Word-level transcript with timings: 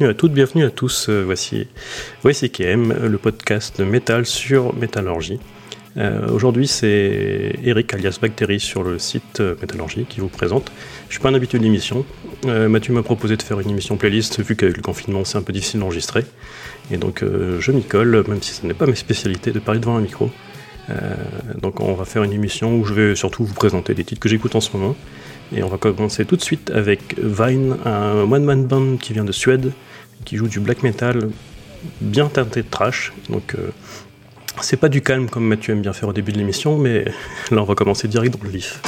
Bienvenue 0.00 0.14
à 0.14 0.18
toutes, 0.18 0.32
bienvenue 0.32 0.64
à 0.64 0.70
tous. 0.70 1.10
Euh, 1.10 1.24
voici, 1.26 1.66
voici 2.22 2.48
KM, 2.48 3.06
le 3.06 3.18
podcast 3.18 3.80
métal 3.80 4.24
sur 4.24 4.74
métallurgie. 4.74 5.38
Euh, 5.98 6.26
Aujourd'hui, 6.30 6.66
c'est 6.68 7.56
Eric 7.62 7.92
alias 7.92 8.16
Bactéry 8.18 8.60
sur 8.60 8.82
le 8.82 8.98
site 8.98 9.40
euh, 9.40 9.56
Métallurgie 9.60 10.06
qui 10.08 10.20
vous 10.20 10.30
présente. 10.30 10.72
Je 11.08 11.12
suis 11.12 11.20
pas 11.20 11.28
un 11.28 11.34
habitué 11.34 11.58
de 11.58 11.64
l'émission. 11.64 12.06
Mathieu 12.46 12.94
m'a 12.94 13.02
proposé 13.02 13.36
de 13.36 13.42
faire 13.42 13.60
une 13.60 13.68
émission 13.68 13.98
playlist 13.98 14.40
vu 14.40 14.56
qu'avec 14.56 14.78
le 14.78 14.82
confinement, 14.82 15.26
c'est 15.26 15.36
un 15.36 15.42
peu 15.42 15.52
difficile 15.52 15.80
d'enregistrer. 15.80 16.24
Et 16.90 16.96
donc, 16.96 17.22
je 17.22 17.70
m'y 17.70 17.82
colle, 17.82 18.24
même 18.26 18.40
si 18.40 18.54
ce 18.54 18.66
n'est 18.66 18.72
pas 18.72 18.86
ma 18.86 18.94
spécialité 18.94 19.52
de 19.52 19.58
parler 19.58 19.80
devant 19.80 19.96
un 19.96 20.00
micro. 20.00 20.30
Donc, 21.60 21.80
on 21.80 21.92
va 21.92 22.06
faire 22.06 22.22
une 22.22 22.32
émission 22.32 22.74
où 22.74 22.86
je 22.86 22.94
vais 22.94 23.14
surtout 23.14 23.44
vous 23.44 23.52
présenter 23.52 23.92
des 23.92 24.04
titres 24.04 24.22
que 24.22 24.30
j'écoute 24.30 24.54
en 24.54 24.62
ce 24.62 24.74
moment. 24.74 24.96
Et 25.54 25.62
on 25.62 25.68
va 25.68 25.76
commencer 25.76 26.24
tout 26.24 26.36
de 26.36 26.42
suite 26.42 26.70
avec 26.70 27.18
Vine, 27.18 27.76
un 27.84 28.22
one-man 28.22 28.66
band 28.66 28.96
qui 28.96 29.12
vient 29.12 29.24
de 29.24 29.32
Suède, 29.32 29.72
qui 30.24 30.36
joue 30.36 30.48
du 30.48 30.60
black 30.60 30.82
metal 30.82 31.30
bien 32.00 32.26
teinté 32.26 32.62
de 32.62 32.68
trash. 32.68 33.12
Donc, 33.28 33.54
euh, 33.54 33.70
c'est 34.60 34.76
pas 34.76 34.88
du 34.88 35.00
calme 35.00 35.28
comme 35.28 35.46
Mathieu 35.46 35.72
aime 35.72 35.82
bien 35.82 35.92
faire 35.92 36.08
au 36.08 36.12
début 36.12 36.32
de 36.32 36.38
l'émission, 36.38 36.76
mais 36.76 37.04
là 37.50 37.62
on 37.62 37.64
va 37.64 37.74
commencer 37.74 38.08
direct 38.08 38.36
dans 38.36 38.44
le 38.44 38.50
vif. 38.50 38.80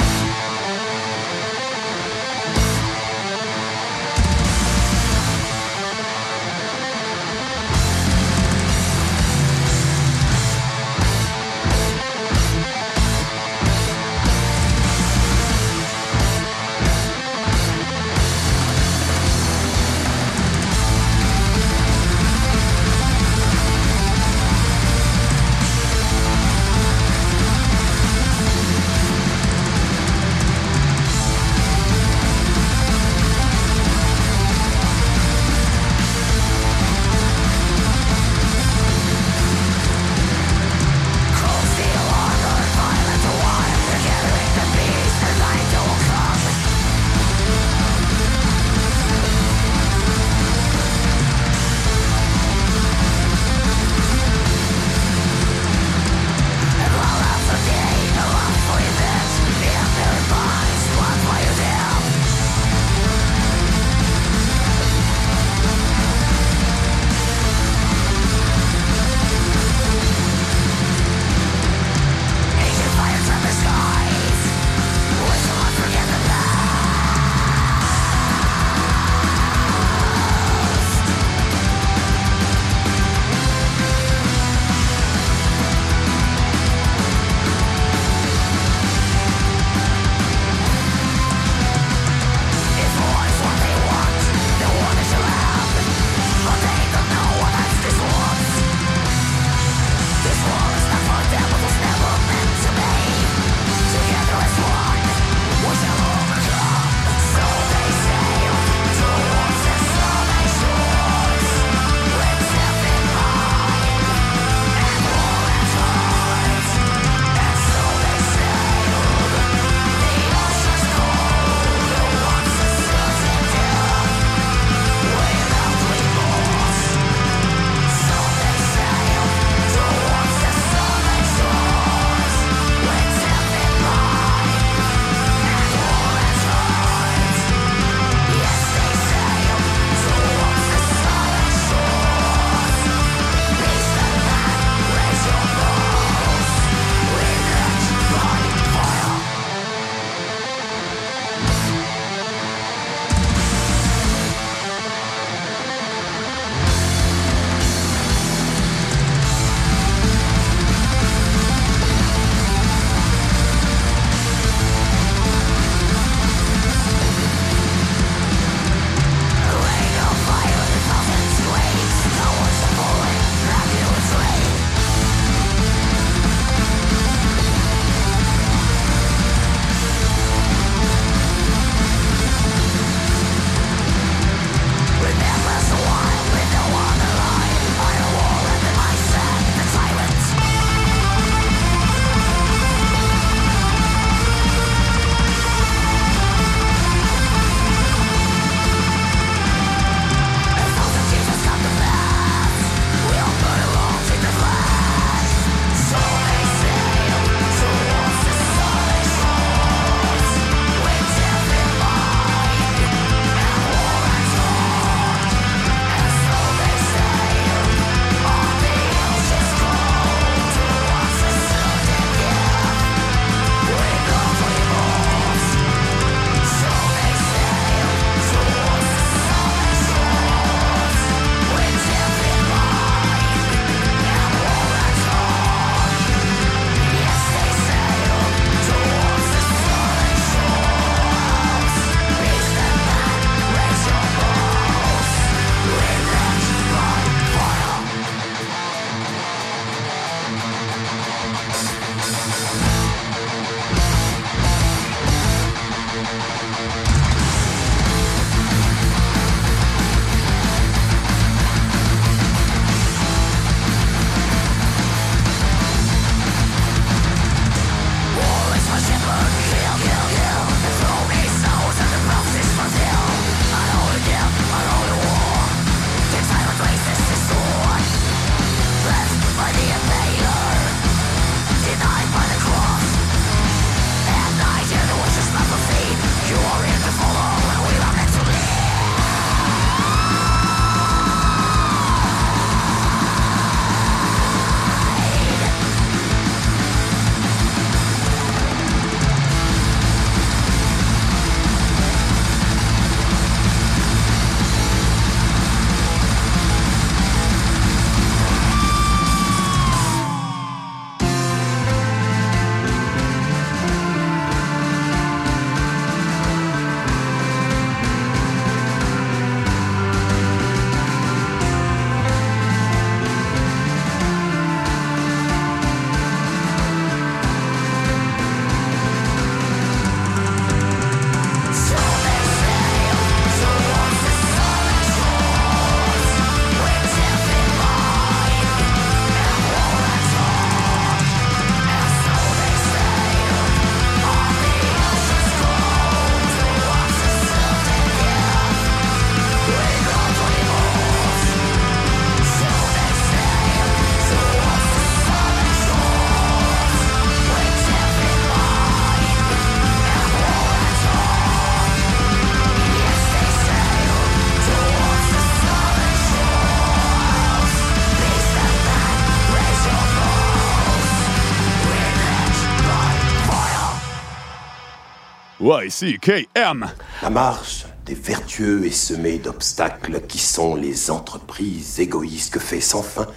La 377.01 377.09
marche 377.09 377.65
des 377.85 377.95
vertueux 377.95 378.65
est 378.65 378.71
semée 378.71 379.17
d'obstacles 379.17 379.99
qui 380.07 380.17
sont 380.17 380.55
les 380.55 380.89
entreprises 380.89 381.81
égoïstes 381.81 382.33
que 382.33 382.39
fait 382.39 382.61
sans 382.61 382.81
fin 382.81 383.07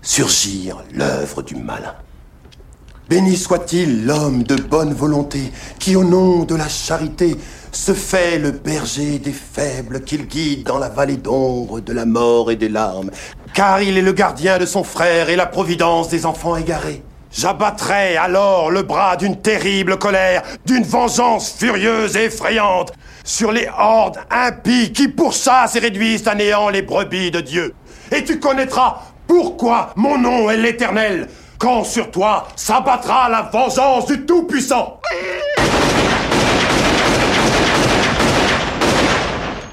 surgir 0.00 0.82
l'œuvre 0.94 1.42
du 1.42 1.56
malin. 1.56 1.94
Béni 3.10 3.36
soit-il 3.36 4.06
l'homme 4.06 4.44
de 4.44 4.56
bonne 4.56 4.94
volonté 4.94 5.52
qui, 5.78 5.94
au 5.94 6.04
nom 6.04 6.44
de 6.44 6.54
la 6.54 6.70
charité, 6.70 7.36
se 7.70 7.92
fait 7.92 8.38
le 8.38 8.52
berger 8.52 9.18
des 9.18 9.32
faibles 9.32 10.00
qu'il 10.04 10.26
guide 10.26 10.66
dans 10.66 10.78
la 10.78 10.88
vallée 10.88 11.18
d'ombre 11.18 11.80
de 11.80 11.92
la 11.92 12.06
mort 12.06 12.50
et 12.50 12.56
des 12.56 12.70
larmes, 12.70 13.10
car 13.52 13.82
il 13.82 13.98
est 13.98 14.02
le 14.02 14.12
gardien 14.12 14.56
de 14.56 14.64
son 14.64 14.84
frère 14.84 15.28
et 15.28 15.36
la 15.36 15.44
providence 15.44 16.08
des 16.08 16.24
enfants 16.24 16.56
égarés. 16.56 17.02
J'abattrai 17.36 18.16
alors 18.16 18.70
le 18.70 18.82
bras 18.82 19.16
d'une 19.16 19.40
terrible 19.40 19.98
colère, 19.98 20.42
d'une 20.66 20.84
vengeance 20.84 21.52
furieuse 21.58 22.16
et 22.16 22.26
effrayante, 22.26 22.92
sur 23.24 23.50
les 23.50 23.68
hordes 23.76 24.20
impies 24.30 24.92
qui 24.92 25.08
pourchassent 25.08 25.74
et 25.74 25.80
réduisent 25.80 26.28
à 26.28 26.36
néant 26.36 26.68
les 26.68 26.82
brebis 26.82 27.32
de 27.32 27.40
Dieu. 27.40 27.74
Et 28.12 28.22
tu 28.22 28.38
connaîtras 28.38 29.00
pourquoi 29.26 29.92
mon 29.96 30.16
nom 30.16 30.48
est 30.48 30.56
l'Éternel, 30.56 31.28
quand 31.58 31.82
sur 31.82 32.12
toi 32.12 32.46
s'abattra 32.54 33.28
la 33.28 33.42
vengeance 33.42 34.06
du 34.06 34.24
Tout-Puissant. 34.24 35.00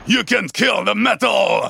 You 0.08 0.24
can 0.28 0.48
kill 0.52 0.84
the 0.84 0.96
metal! 0.96 1.70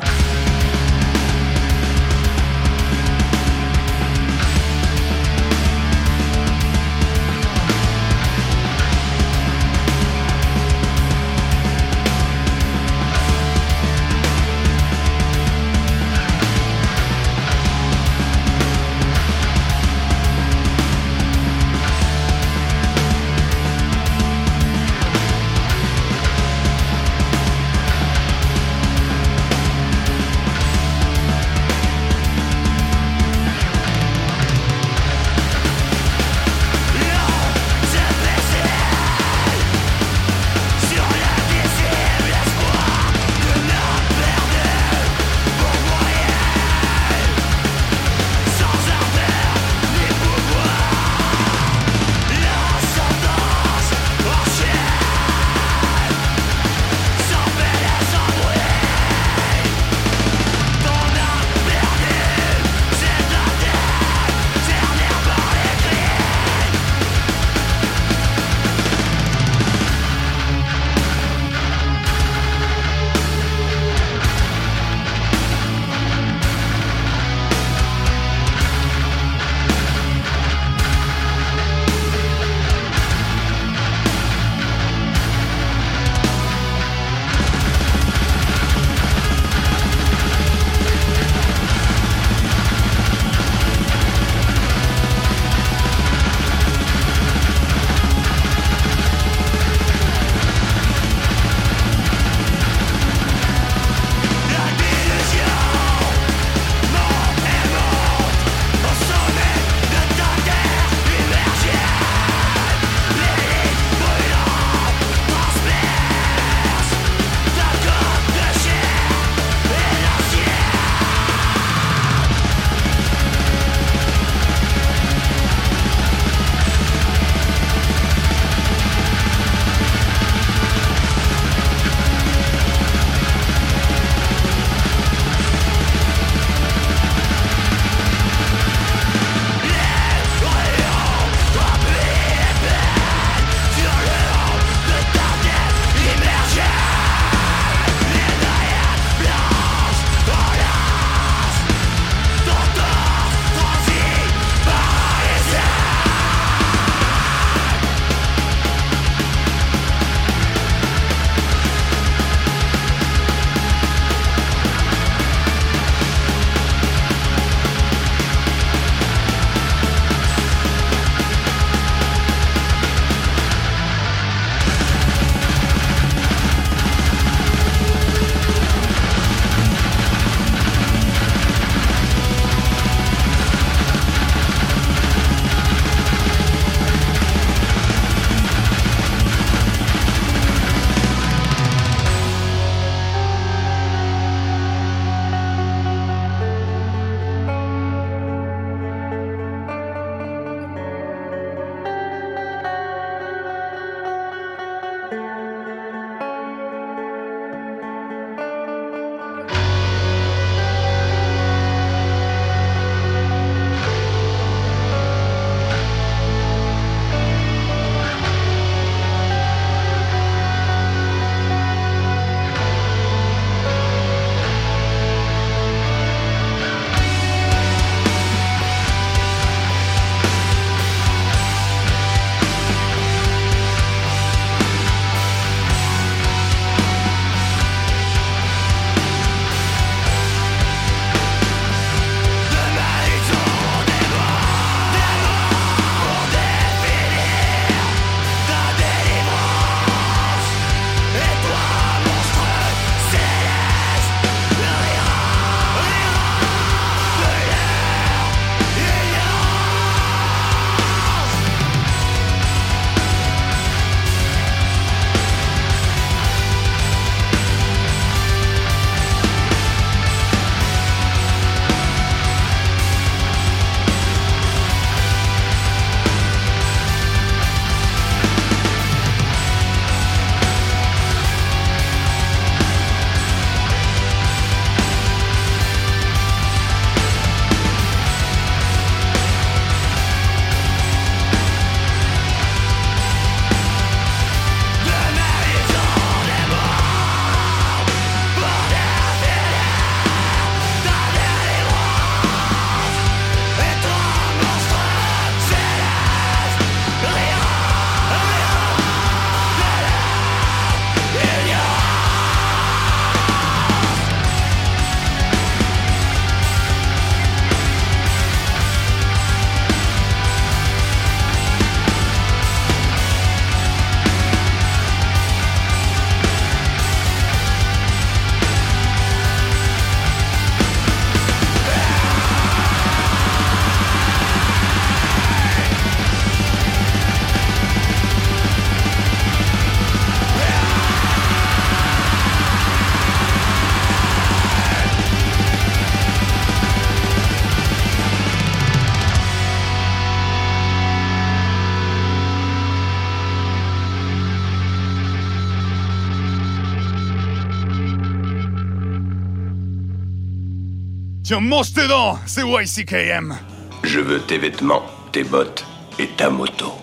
Tiens, 361.31 361.40
mange 361.40 361.71
tes 361.71 361.88
dents, 361.88 362.19
c'est 362.26 362.42
YCKM. 362.42 363.38
Je 363.83 364.02
veux 364.02 364.19
tes 364.19 364.38
vêtements, 364.38 364.83
tes 365.14 365.23
bottes 365.23 365.66
et 365.97 366.09
ta 366.09 366.30
moto. 366.30 366.73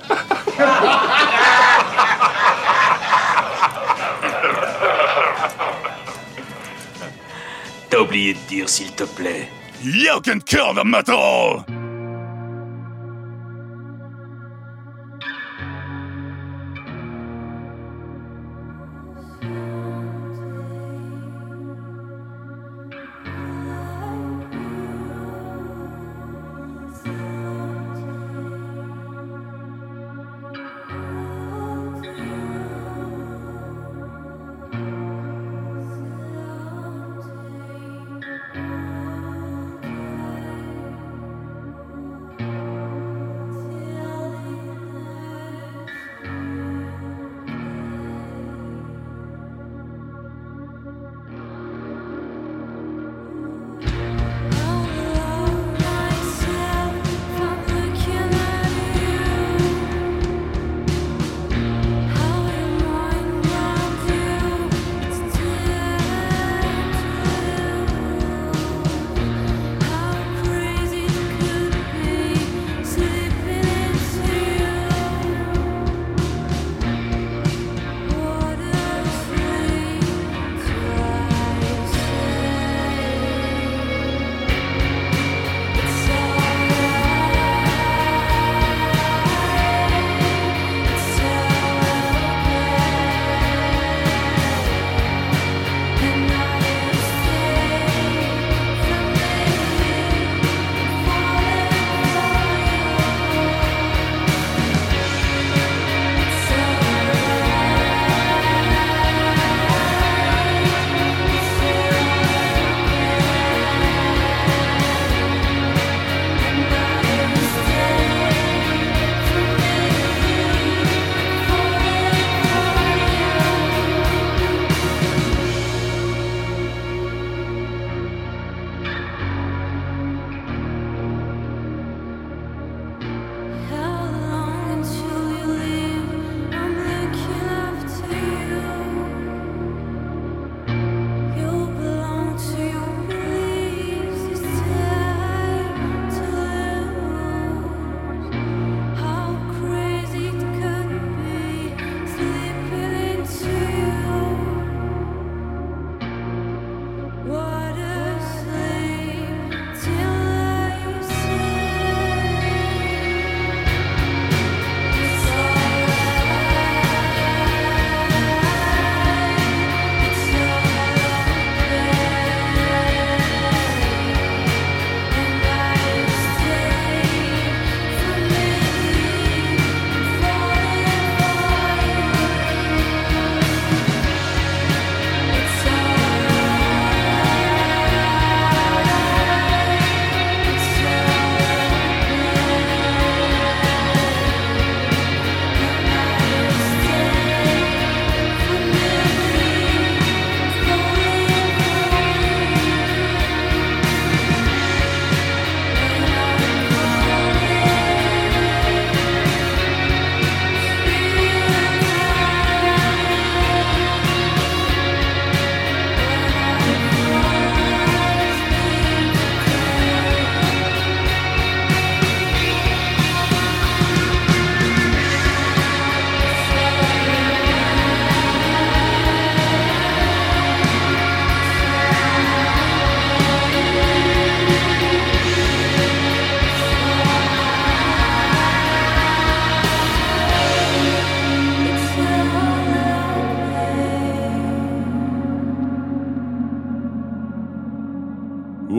T'as 7.90 7.98
oublié 7.98 8.32
de 8.32 8.38
dire 8.48 8.70
s'il 8.70 8.90
te 8.92 9.04
plaît. 9.04 9.50
You 9.84 10.18
can 10.24 10.38
kill 10.38 10.72
the 10.74 10.82
metal! 10.82 11.66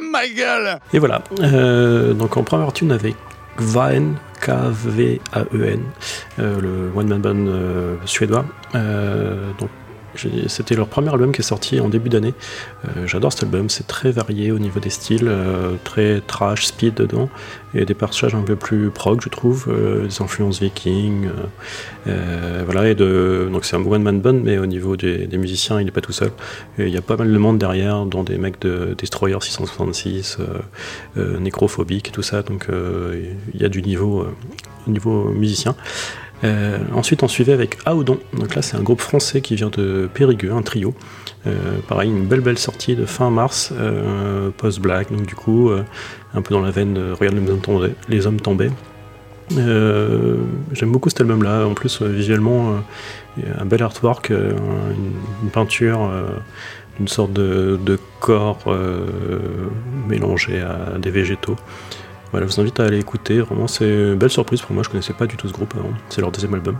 Ma 0.00 0.28
gueule! 0.28 0.78
Et 0.92 0.98
voilà. 0.98 1.22
Euh, 1.40 2.12
donc 2.14 2.36
en 2.36 2.42
première 2.42 2.66
partie, 2.66 2.84
on 2.84 2.90
avait 2.90 3.14
Kvaen, 3.56 4.14
euh, 6.38 6.60
le 6.60 6.92
one 6.94 7.08
man 7.08 7.20
band 7.20 7.46
euh, 7.46 7.96
suédois. 8.04 8.44
C'était 10.48 10.74
leur 10.74 10.88
premier 10.88 11.10
album 11.10 11.32
qui 11.32 11.40
est 11.40 11.44
sorti 11.44 11.80
en 11.80 11.88
début 11.88 12.08
d'année. 12.08 12.34
Euh, 12.84 13.06
j'adore 13.06 13.32
cet 13.32 13.44
album, 13.44 13.68
c'est 13.68 13.86
très 13.86 14.10
varié 14.10 14.52
au 14.52 14.58
niveau 14.58 14.80
des 14.80 14.90
styles, 14.90 15.28
euh, 15.28 15.74
très 15.84 16.20
trash, 16.20 16.66
speed 16.66 16.94
dedans, 16.94 17.28
et 17.74 17.84
des 17.84 17.94
passages 17.94 18.34
un 18.34 18.42
peu 18.42 18.56
plus 18.56 18.90
prog, 18.90 19.20
je 19.22 19.28
trouve, 19.28 19.66
euh, 19.68 20.06
des 20.06 20.22
influences 20.22 20.60
vikings. 20.60 21.28
voilà, 22.06 22.94
donc 22.94 23.64
c'est 23.64 23.76
un 23.76 23.84
one 23.84 24.02
man 24.02 24.20
band, 24.20 24.40
mais 24.44 24.58
au 24.58 24.66
niveau 24.66 24.96
des, 24.96 25.28
musiciens, 25.36 25.80
il 25.80 25.84
n'est 25.84 25.90
pas 25.90 26.00
tout 26.00 26.12
seul. 26.12 26.30
il 26.78 26.88
y 26.88 26.96
a 26.96 27.02
pas 27.02 27.16
mal 27.16 27.32
de 27.32 27.38
monde 27.38 27.58
derrière, 27.58 28.04
dont 28.06 28.22
des 28.22 28.38
mecs 28.38 28.60
de 28.60 28.94
Destroyer 28.96 29.38
666, 29.40 30.38
Nécrophobique 31.16 32.12
tout 32.12 32.22
ça, 32.22 32.42
donc 32.42 32.68
il 33.54 33.60
y 33.60 33.64
a 33.64 33.68
du 33.68 33.82
niveau, 33.82 34.26
au 34.86 34.90
niveau 34.90 35.30
musicien. 35.30 35.74
Euh, 36.44 36.78
ensuite, 36.94 37.22
on 37.22 37.28
suivait 37.28 37.52
avec 37.52 37.78
Audon. 37.86 38.18
Donc 38.36 38.54
là, 38.54 38.62
c'est 38.62 38.76
un 38.76 38.82
groupe 38.82 39.00
français 39.00 39.40
qui 39.40 39.54
vient 39.54 39.70
de 39.70 40.08
Périgueux, 40.12 40.52
un 40.52 40.62
trio. 40.62 40.94
Euh, 41.46 41.52
pareil, 41.88 42.10
une 42.10 42.26
belle 42.26 42.40
belle 42.40 42.58
sortie 42.58 42.96
de 42.96 43.04
fin 43.06 43.30
mars, 43.30 43.72
euh, 43.72 44.50
post-black. 44.56 45.10
Donc 45.10 45.26
du 45.26 45.34
coup, 45.34 45.70
un 46.34 46.42
peu 46.42 46.54
dans 46.54 46.60
la 46.60 46.70
veine 46.70 46.94
de 46.94 47.12
Regarde 47.12 47.36
les 47.36 47.50
hommes 47.50 48.40
tombaient. 48.40 48.70
Les 49.50 49.62
hommes. 49.62 50.46
J'aime 50.72 50.92
beaucoup 50.92 51.08
cet 51.08 51.20
album-là. 51.20 51.66
En 51.66 51.74
plus, 51.74 52.02
visuellement, 52.02 52.82
un 53.58 53.64
bel 53.64 53.82
artwork, 53.82 54.30
une, 54.30 55.50
peinture, 55.50 56.10
une 57.00 57.08
sorte 57.08 57.32
de 57.32 57.98
corps 58.20 58.64
mélangé 60.08 60.60
à 60.60 60.98
des 60.98 61.10
végétaux. 61.10 61.56
Voilà, 62.34 62.48
je 62.48 62.52
vous 62.52 62.60
invite 62.60 62.80
à 62.80 62.86
aller 62.86 62.98
écouter. 62.98 63.38
Vraiment, 63.38 63.68
c'est 63.68 63.88
une 63.88 64.16
belle 64.16 64.28
surprise 64.28 64.60
pour 64.60 64.72
moi. 64.72 64.82
Je 64.82 64.88
connaissais 64.88 65.12
pas 65.12 65.28
du 65.28 65.36
tout 65.36 65.46
ce 65.46 65.52
groupe 65.52 65.72
avant. 65.78 65.92
C'est 66.08 66.20
leur 66.20 66.32
deuxième 66.32 66.52
album. 66.54 66.76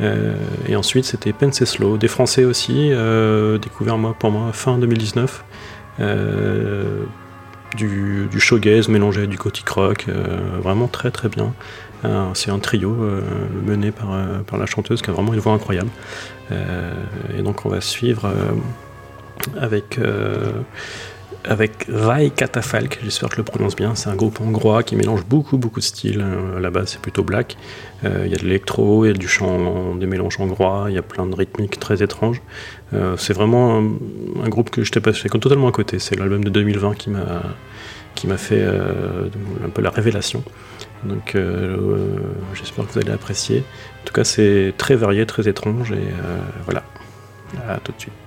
Euh, 0.00 0.34
et 0.68 0.76
ensuite, 0.76 1.06
c'était 1.06 1.32
Slow, 1.50 1.96
des 1.96 2.08
Français 2.08 2.44
aussi, 2.44 2.90
euh, 2.92 3.56
découvert 3.56 3.96
moi, 3.96 4.14
pour 4.18 4.30
moi 4.30 4.52
fin 4.52 4.76
2019. 4.76 5.44
Euh, 6.00 7.04
du, 7.74 8.28
du 8.30 8.38
showgaze 8.38 8.88
mélangé 8.88 9.26
du 9.26 9.38
gothic 9.38 9.66
rock, 9.70 10.08
vraiment 10.62 10.88
très 10.88 11.10
très 11.10 11.30
bien. 11.30 11.54
c'est 12.34 12.50
un 12.50 12.58
trio 12.58 12.94
mené 13.64 13.92
par, 13.92 14.08
par 14.46 14.58
la 14.58 14.66
chanteuse 14.66 15.00
qui 15.00 15.08
a 15.08 15.14
vraiment 15.14 15.32
une 15.32 15.40
voix 15.40 15.54
incroyable. 15.54 15.90
et 16.50 17.42
donc 17.42 17.64
on 17.64 17.70
va 17.70 17.80
suivre 17.80 18.30
avec 19.56 20.00
avec 21.44 21.88
Vai 21.88 22.30
Katafalk, 22.30 23.00
j'espère 23.02 23.28
que 23.28 23.36
je 23.36 23.40
le 23.40 23.44
prononce 23.44 23.74
bien. 23.74 23.94
C'est 23.94 24.10
un 24.10 24.14
groupe 24.14 24.40
hongrois 24.40 24.82
qui 24.82 24.96
mélange 24.96 25.24
beaucoup, 25.24 25.58
beaucoup 25.58 25.80
de 25.80 25.84
styles. 25.84 26.20
Euh, 26.20 26.60
là-bas, 26.60 26.82
c'est 26.86 27.00
plutôt 27.00 27.22
black. 27.22 27.56
Euh, 28.04 28.22
il 28.26 28.30
y 28.30 28.34
a 28.34 28.38
de 28.38 28.44
l'électro, 28.44 29.04
il 29.04 29.08
y 29.08 29.10
a 29.10 29.14
du 29.14 29.28
chant, 29.28 29.94
des 29.94 30.06
mélanges 30.06 30.38
hongrois, 30.38 30.86
il 30.88 30.94
y 30.94 30.98
a 30.98 31.02
plein 31.02 31.26
de 31.26 31.34
rythmiques 31.34 31.78
très 31.78 32.02
étranges. 32.02 32.42
Euh, 32.92 33.16
c'est 33.16 33.32
vraiment 33.32 33.78
un, 33.78 34.48
groupe 34.48 34.70
que 34.70 34.84
je 34.84 34.92
t'ai 34.92 35.00
passé 35.00 35.28
totalement 35.28 35.68
à 35.68 35.72
côté. 35.72 35.98
C'est 35.98 36.16
l'album 36.16 36.44
de 36.44 36.50
2020 36.50 36.94
qui 36.94 37.10
m'a 37.10 37.42
qui 38.16 38.26
m'a 38.26 38.36
fait 38.36 38.64
un 38.64 39.68
peu 39.70 39.80
la 39.80 39.90
révélation. 39.90 40.42
Donc 41.04 41.36
j'espère 42.54 42.86
que 42.86 42.92
vous 42.92 42.98
allez 42.98 43.12
apprécier. 43.12 43.62
En 44.02 44.06
tout 44.06 44.12
cas, 44.12 44.24
c'est 44.24 44.74
très 44.76 44.96
varié, 44.96 45.24
très 45.26 45.48
étrange 45.48 45.92
et 45.92 46.08
voilà. 46.64 46.82
À 47.68 47.78
tout 47.78 47.92
de 47.92 48.00
suite. 48.00 48.19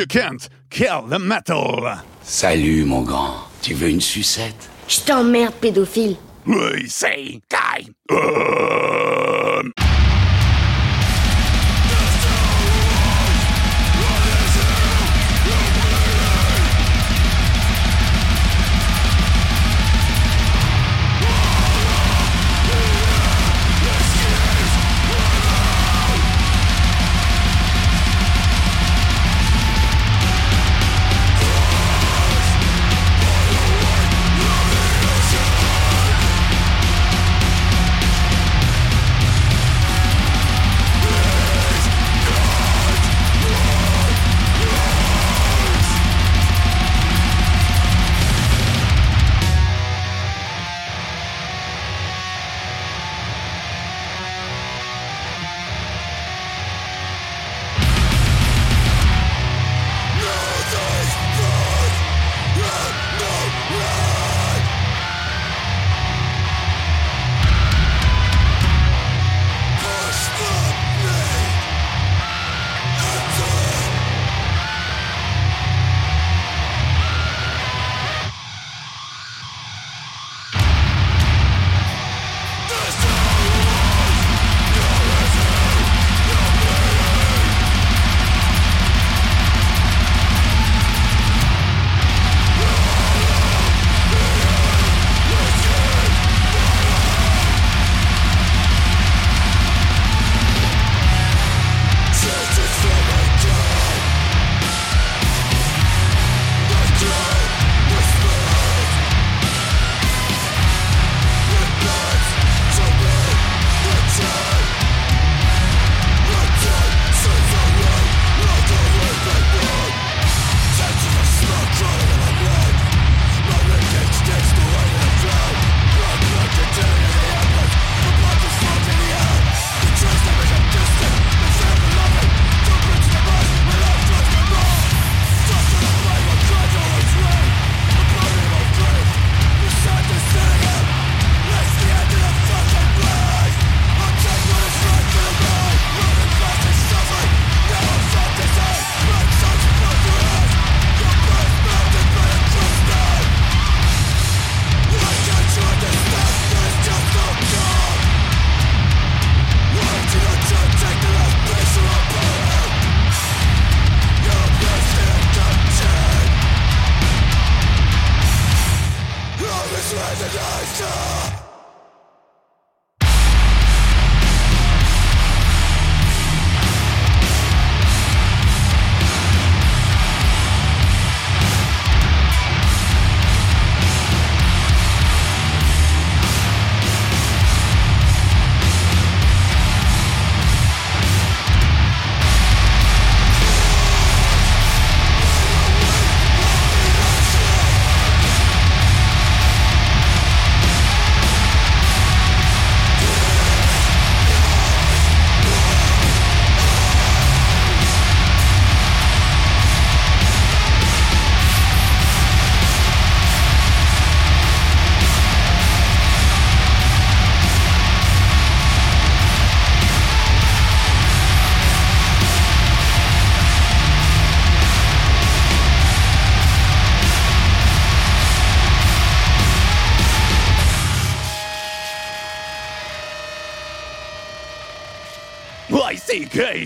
You 0.00 0.06
can't 0.06 0.48
kill 0.70 1.02
the 1.02 1.18
metal. 1.18 1.86
Salut, 2.22 2.86
mon 2.86 3.02
grand. 3.02 3.34
Tu 3.60 3.74
veux 3.74 3.90
une 3.90 4.00
sucette? 4.00 4.70
Je 4.88 5.00
t'emmerde, 5.00 5.52
pédophile. 5.60 6.16
Oui, 6.46 6.86
c'est 6.88 7.38
Kai. 7.50 7.86
Euh... 8.10 9.29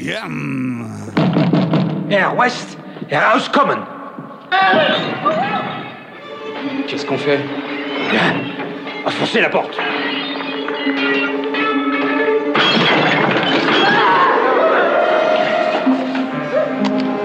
YCKM. 0.04 0.86
Air 2.10 2.36
West, 2.36 2.76
Air 3.10 3.22
House 3.22 3.48
Common. 3.48 3.78
Qu'est-ce 6.86 7.06
qu'on 7.06 7.16
fait? 7.16 7.40
Bien, 8.10 8.34
on 9.00 9.04
va 9.08 9.10
forcer 9.10 9.40
la 9.40 9.48
porte. 9.48 9.78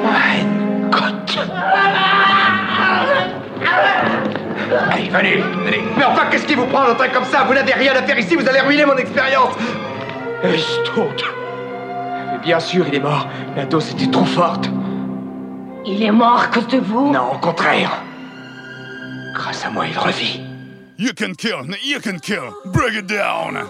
Mein 0.03 0.89
Gott. 0.89 1.37
Allez, 4.93 5.09
venez, 5.09 5.35
venez. 5.65 5.81
Mais 5.97 6.05
enfin, 6.05 6.27
qu'est-ce 6.31 6.45
qui 6.45 6.55
vous 6.55 6.65
prend 6.67 6.85
d'entrer 6.87 7.09
comme 7.09 7.25
ça? 7.25 7.43
Vous 7.43 7.53
n'avez 7.53 7.73
rien 7.73 7.93
à 7.93 8.03
faire 8.03 8.17
ici, 8.17 8.37
vous 8.37 8.47
allez 8.47 8.61
ruiner 8.61 8.85
mon 8.85 8.95
expérience 8.95 9.53
Estot. 10.43 11.38
Bien 12.49 12.59
sûr, 12.59 12.87
il 12.87 12.95
est 12.95 12.99
mort. 12.99 13.27
La 13.55 13.63
dose 13.67 13.91
était 13.91 14.09
trop 14.09 14.25
forte. 14.25 14.71
Il 15.85 16.01
est 16.01 16.09
mort 16.09 16.41
à 16.41 16.47
cause 16.47 16.67
de 16.67 16.79
vous? 16.79 17.11
Non, 17.11 17.33
au 17.35 17.37
contraire. 17.37 18.01
Grâce 19.35 19.63
à 19.63 19.69
moi, 19.69 19.85
il 19.85 19.95
revit. 19.95 20.41
You 20.97 21.11
can 21.15 21.33
kill, 21.37 21.77
you 21.83 21.99
can 22.03 22.17
kill. 22.17 22.51
Break 22.73 22.95
it 22.95 23.05
down. 23.05 23.69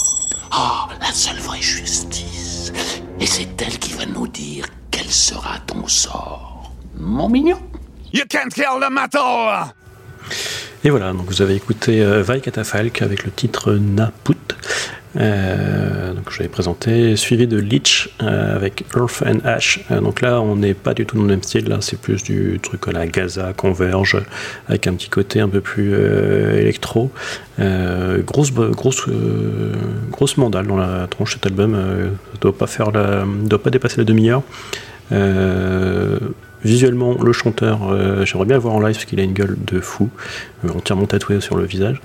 Ah, 0.51 0.89
la 0.99 1.11
seule 1.13 1.39
vraie 1.39 1.61
justice. 1.61 2.73
Et 3.19 3.25
c'est 3.25 3.61
elle 3.61 3.79
qui 3.79 3.93
va 3.93 4.05
nous 4.05 4.27
dire 4.27 4.65
quel 4.91 5.09
sera 5.09 5.59
ton 5.65 5.87
sort. 5.87 6.73
Mon 6.97 7.29
mignon. 7.29 7.59
You 8.11 8.23
can't 8.29 8.53
kill 8.53 8.79
the 8.81 8.91
metal! 8.91 9.73
Et 10.83 10.89
voilà, 10.89 11.13
donc 11.13 11.27
vous 11.27 11.41
avez 11.41 11.55
écouté 11.55 12.01
euh, 12.01 12.21
Vai 12.21 12.41
Catafalque 12.41 13.01
avec 13.01 13.23
le 13.23 13.31
titre 13.31 13.73
Naput. 13.73 14.35
Euh, 15.17 16.13
donc 16.13 16.29
je 16.29 16.39
l'avais 16.39 16.49
présenté, 16.49 17.15
suivi 17.15 17.47
de 17.47 17.57
Leech 17.57 18.09
euh, 18.21 18.55
avec 18.55 18.85
Earth 18.95 19.23
and 19.25 19.39
Ash. 19.45 19.79
Euh, 19.91 19.99
donc 19.99 20.21
là, 20.21 20.41
on 20.41 20.55
n'est 20.55 20.73
pas 20.73 20.93
du 20.93 21.05
tout 21.05 21.17
dans 21.17 21.23
le 21.23 21.29
même 21.29 21.43
style. 21.43 21.67
Là, 21.67 21.77
c'est 21.81 21.99
plus 21.99 22.23
du 22.23 22.59
truc 22.61 22.87
à 22.87 22.91
la 22.91 23.07
Gaza, 23.07 23.53
Converge, 23.53 24.17
avec 24.67 24.87
un 24.87 24.93
petit 24.93 25.09
côté 25.09 25.39
un 25.39 25.49
peu 25.49 25.61
plus 25.61 25.93
électro. 26.57 27.11
Grosse, 27.59 28.51
grosse, 28.53 29.05
grosse 30.09 30.37
mandale 30.37 30.67
dans 30.67 30.77
la 30.77 31.07
tronche 31.07 31.33
cet 31.33 31.45
album. 31.45 31.75
Ça 32.33 32.37
doit 32.41 32.57
pas 32.57 32.67
faire 32.67 32.91
la, 32.91 33.25
doit 33.43 33.61
pas 33.61 33.69
dépasser 33.69 33.97
la 33.97 34.03
demi-heure. 34.03 34.41
Visuellement, 36.63 37.15
le 37.21 37.33
chanteur, 37.33 37.89
euh, 37.89 38.23
j'aimerais 38.25 38.45
bien 38.45 38.55
le 38.55 38.61
voir 38.61 38.75
en 38.75 38.79
live 38.79 38.93
parce 38.93 39.05
qu'il 39.05 39.19
a 39.19 39.23
une 39.23 39.33
gueule 39.33 39.57
de 39.65 39.79
fou, 39.79 40.09
euh, 40.63 40.69
entièrement 40.69 41.05
tatoué 41.05 41.41
sur 41.41 41.57
le 41.57 41.65
visage. 41.65 42.01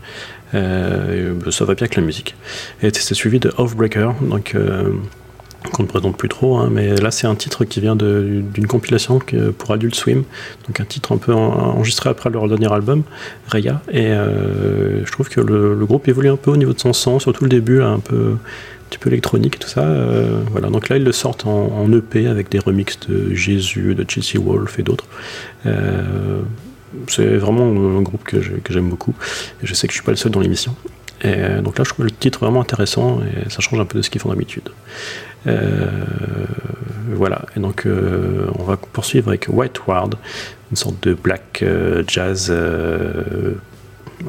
Euh, 0.55 1.35
ça 1.51 1.65
va 1.65 1.75
bien 1.75 1.83
avec 1.83 1.97
la 1.97 2.03
musique. 2.03 2.35
Et 2.83 2.91
c'est 2.93 3.15
suivi 3.15 3.39
de 3.39 3.53
Offbreaker, 3.59 4.15
donc 4.23 4.57
qu'on 5.73 5.83
ne 5.83 5.89
présente 5.89 6.17
plus 6.17 6.29
trop, 6.29 6.59
hein, 6.59 6.69
mais 6.71 6.95
là 6.95 7.11
c'est 7.11 7.27
un 7.27 7.35
titre 7.35 7.65
qui 7.65 7.81
vient 7.81 7.97
d'une 7.97 8.67
compilation 8.69 9.19
pour 9.59 9.73
Adult 9.73 9.97
Swim, 9.97 10.23
donc 10.69 10.79
un 10.79 10.85
titre 10.85 11.13
un 11.13 11.17
peu 11.17 11.35
en- 11.35 11.75
enregistré 11.75 12.09
après 12.09 12.31
leur 12.31 12.47
dernier 12.49 12.73
album, 12.73 13.03
Raya. 13.49 13.83
Et 13.93 14.11
je 14.11 15.11
trouve 15.11 15.29
que 15.29 15.41
le, 15.41 15.85
groupe 15.85 16.07
évolue 16.07 16.29
un 16.29 16.37
peu 16.37 16.53
au 16.53 16.57
niveau 16.57 16.73
de 16.73 16.79
son 16.79 16.93
son, 16.93 17.19
surtout 17.19 17.43
le 17.45 17.51
début, 17.51 17.81
là, 17.81 17.89
un 17.89 17.99
peu 17.99 18.37
petit 18.89 18.99
peu 18.99 19.11
électronique 19.11 19.57
et 19.57 19.59
tout 19.59 19.69
ça. 19.69 19.83
euh, 19.83 20.41
voilà, 20.51 20.69
donc 20.69 20.89
là 20.89 20.97
ils 20.97 21.05
le 21.05 21.13
sortent 21.13 21.47
en, 21.47 21.93
EP 21.93 22.27
avec 22.27 22.51
des 22.51 22.59
remixes 22.59 22.99
de 23.09 23.35
Jésus, 23.35 23.95
de 23.95 24.05
Chelsea 24.09 24.43
Wolf 24.43 24.79
et 24.79 24.83
d'autres. 24.83 25.07
Euh, 25.67 26.41
c'est 27.09 27.37
vraiment 27.37 27.65
un 27.65 28.03
groupe 28.03 28.25
que 28.25 28.39
j'aime 28.71 28.89
beaucoup. 28.89 29.15
Je 29.63 29.75
sais 29.75 29.87
que 29.87 29.93
je 29.93 29.99
suis 29.99 30.05
pas 30.05 30.13
le 30.13 30.17
seul 30.17 30.33
dans 30.33 30.41
l'émission. 30.41 30.75
Euh, 31.25 31.61
donc 31.63 31.79
là, 31.79 31.85
je 31.85 31.91
trouve 31.91 32.05
le 32.05 32.11
titre 32.11 32.41
vraiment 32.41 32.61
intéressant 32.61 33.21
et 33.21 33.51
ça 33.51 33.61
change 33.61 33.81
un 33.81 33.85
peu 33.85 33.99
de 33.99 34.03
ce 34.03 34.11
qu'ils 34.11 34.21
font 34.21 34.31
d'habitude. 34.31 34.71
Voilà, 37.15 37.47
et 37.57 37.61
donc 37.61 37.87
on 37.87 38.65
va 38.65 38.77
poursuivre 38.77 39.29
avec 39.29 39.47
White 39.49 39.87
Ward, 39.87 40.17
une 40.71 40.77
sorte 40.77 41.03
de 41.05 41.15
black 41.15 41.65
jazz 42.09 42.53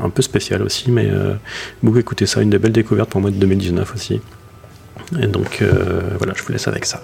un 0.01 0.09
peu 0.09 0.21
spécial 0.21 0.61
aussi, 0.61 0.91
mais 0.91 1.09
beaucoup 1.81 1.97
écouté 1.97 2.27
ça, 2.27 2.41
une 2.41 2.51
des 2.51 2.59
belles 2.59 2.71
découvertes 2.71 3.09
pour 3.09 3.19
moi 3.19 3.31
de 3.31 3.35
2019 3.37 3.95
aussi. 3.95 4.21
Et 5.19 5.27
donc 5.27 5.61
euh, 5.61 6.01
voilà, 6.17 6.33
je 6.35 6.43
vous 6.43 6.51
laisse 6.51 6.67
avec 6.67 6.85
ça. 6.85 7.01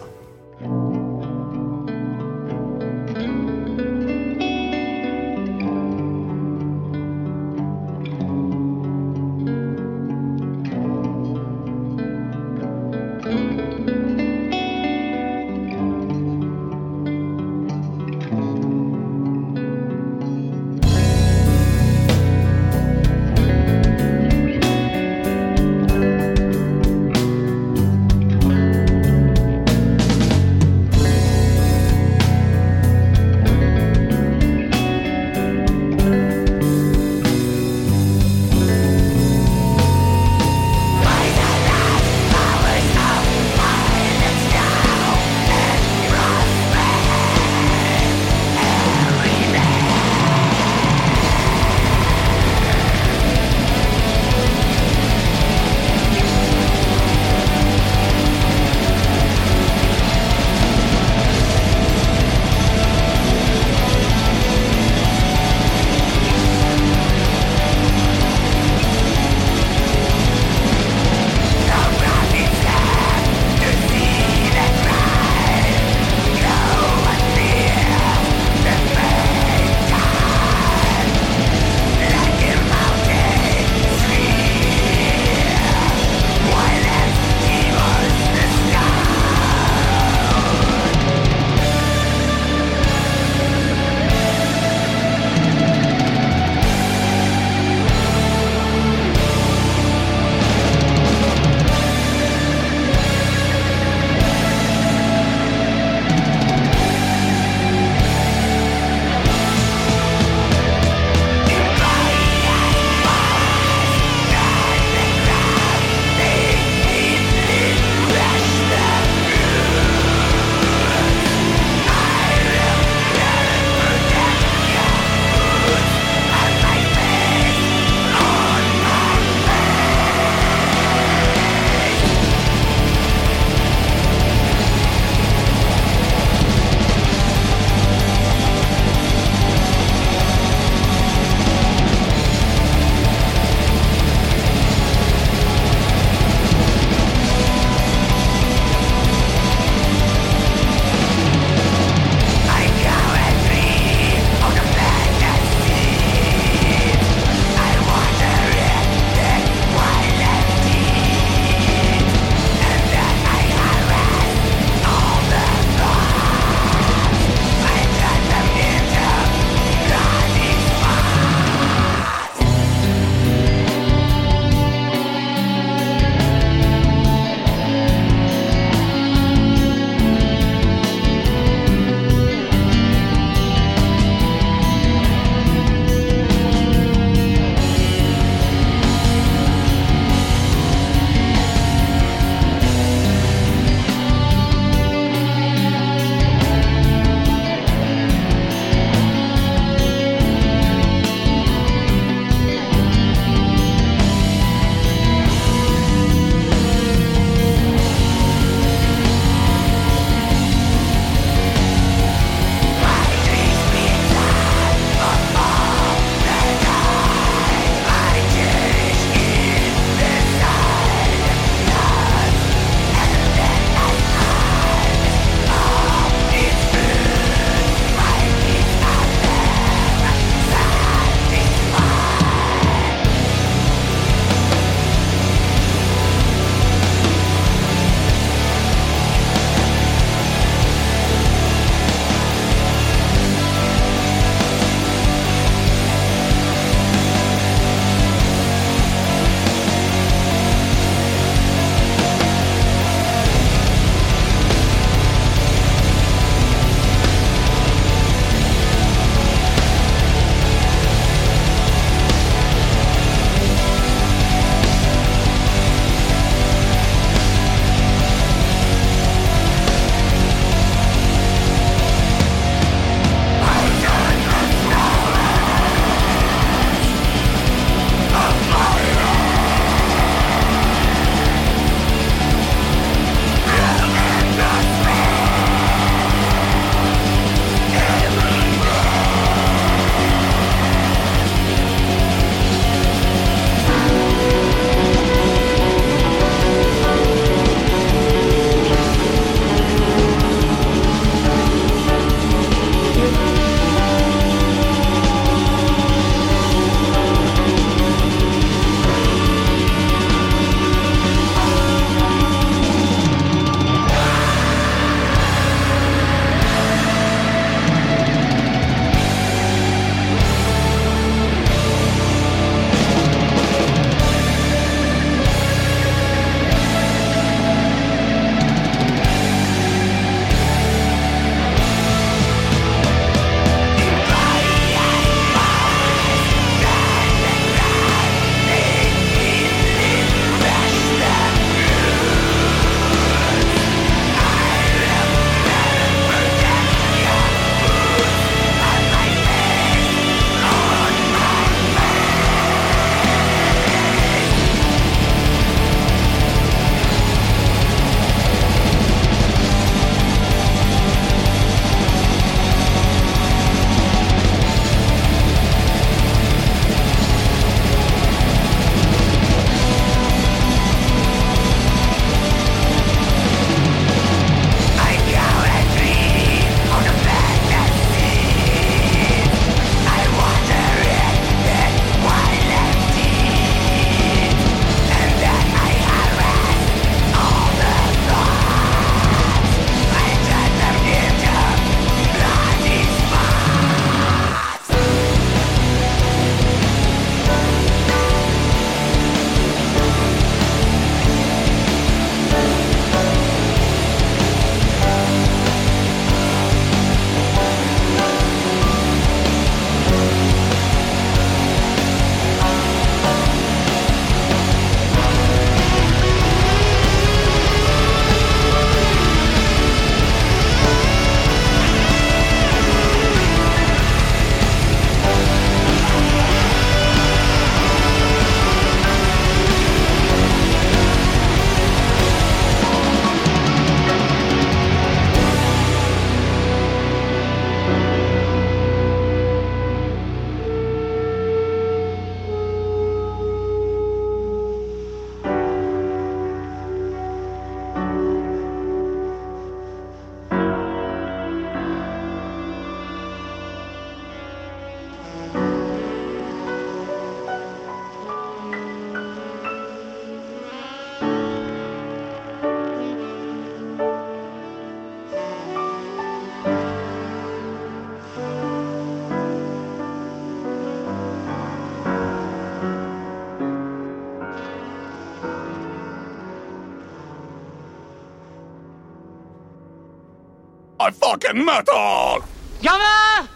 Fucking 481.04 481.44
metal! 481.44 482.24
Gamin 482.62 483.28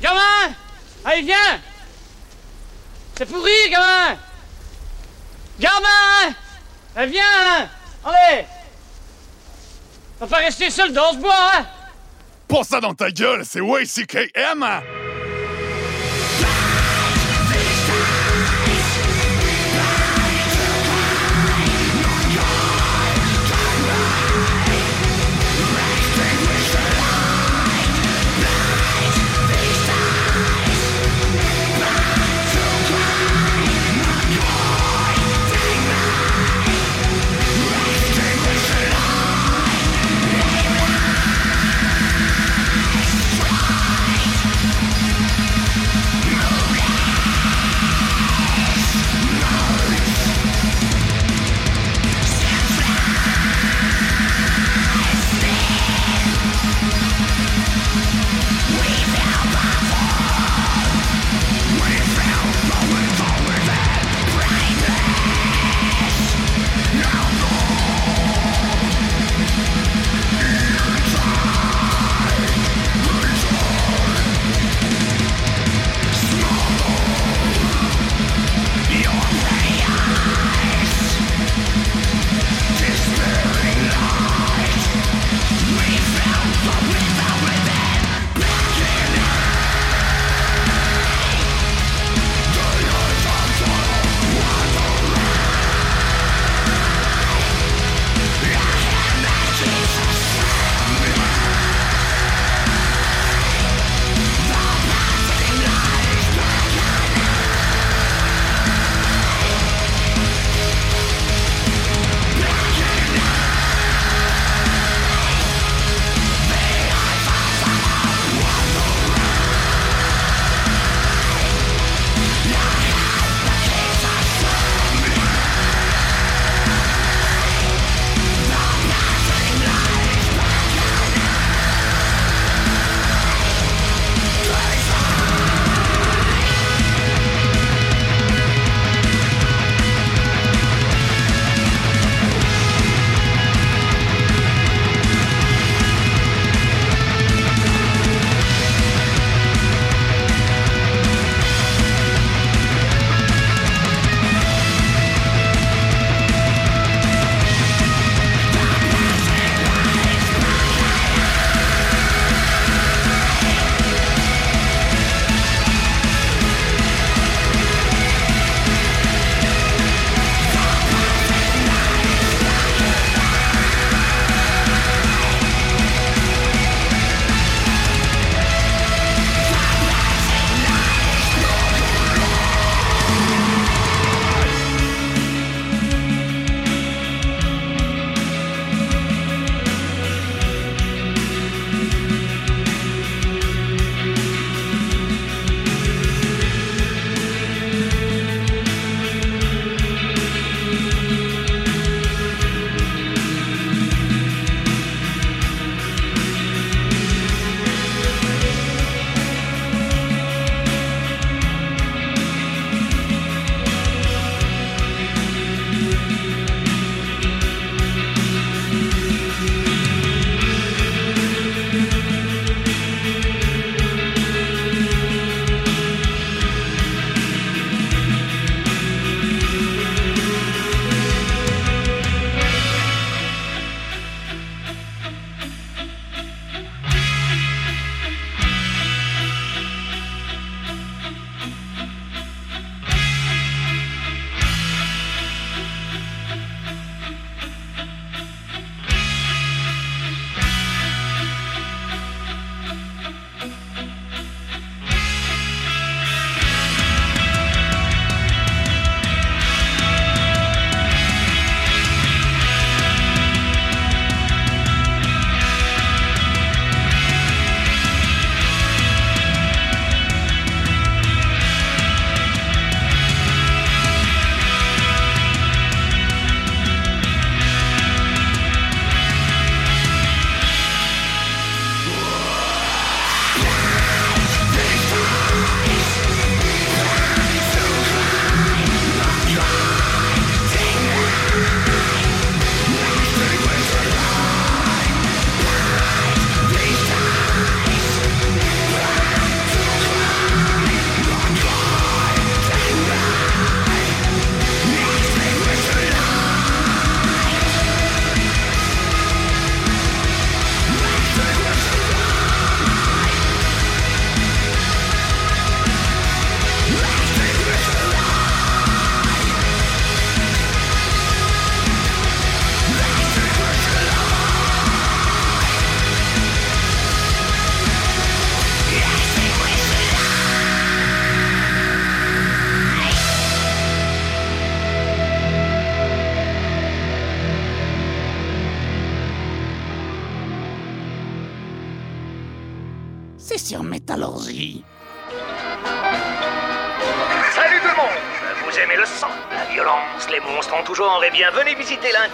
Gamin 0.00 0.54
Allez, 1.04 1.22
viens! 1.22 1.60
C'est 3.16 3.26
pourri, 3.26 3.70
gamin 3.70 4.16
Gamin 5.58 6.34
Allez, 6.94 7.10
viens! 7.10 7.68
Allez! 8.04 8.46
Va 10.20 10.26
pas 10.26 10.36
rester 10.36 10.70
seul 10.70 10.92
dans 10.92 11.12
ce 11.12 11.18
bois, 11.18 11.50
hein! 11.54 11.66
Pour 12.48 12.64
ça 12.64 12.80
dans 12.80 12.94
ta 12.94 13.10
gueule, 13.10 13.44
c'est 13.44 13.60
WCKM! 13.60 14.64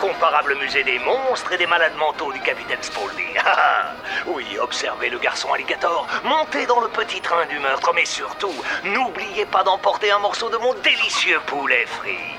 L'incomparable 0.03 0.57
musée 0.57 0.83
des 0.83 0.99
monstres 0.99 1.53
et 1.53 1.59
des 1.59 1.67
malades 1.67 1.95
mentaux 1.97 2.33
du 2.33 2.41
capitaine 2.41 2.83
Spaulding. 2.83 3.27
Ah, 3.45 3.93
oui, 4.27 4.45
observez 4.61 5.11
le 5.11 5.19
garçon 5.19 5.53
alligator, 5.53 6.07
montez 6.25 6.65
dans 6.67 6.81
le 6.81 6.89
petit 6.89 7.21
train 7.21 7.45
du 7.47 7.59
meurtre, 7.59 7.93
mais 7.95 8.05
surtout, 8.05 8.53
n'oubliez 8.85 9.45
pas 9.47 9.63
d'emporter 9.65 10.11
un 10.11 10.19
morceau 10.19 10.49
de 10.49 10.57
mon 10.59 10.73
délicieux 10.75 11.41
poulet 11.47 11.85
frit. 11.87 12.37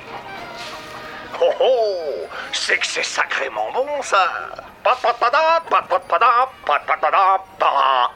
Oh 1.41 1.51
oh 1.59 2.27
C'est 2.51 2.77
que 2.77 2.87
c'est 2.87 3.03
sacrément 3.03 3.71
bon 3.73 4.01
ça 4.01 4.31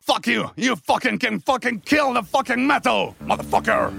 Fuck 0.05 0.27
you! 0.27 0.49
You 0.55 0.75
fucking 0.75 1.19
can 1.19 1.39
fucking 1.39 1.81
kill 1.81 2.13
the 2.13 2.23
fucking 2.23 2.65
metal, 2.65 3.15
motherfucker! 3.25 3.91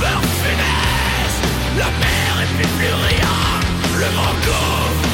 peur 0.00 0.20
funeste, 0.40 1.44
la 1.78 1.90
mer 2.02 2.32
est 2.42 2.68
plus 2.76 2.94
rien, 3.08 3.34
le 3.98 4.06
vent 4.16 5.13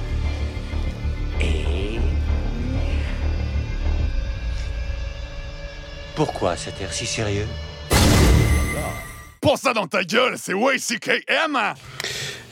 Pourquoi 6.23 6.55
cet 6.55 6.79
air 6.79 6.93
si 6.93 7.07
sérieux 7.07 7.47
Pour 9.41 9.57
ça 9.57 9.73
dans 9.73 9.87
ta 9.87 10.03
gueule, 10.03 10.35
c'est 10.37 10.53
YCKM 10.53 11.57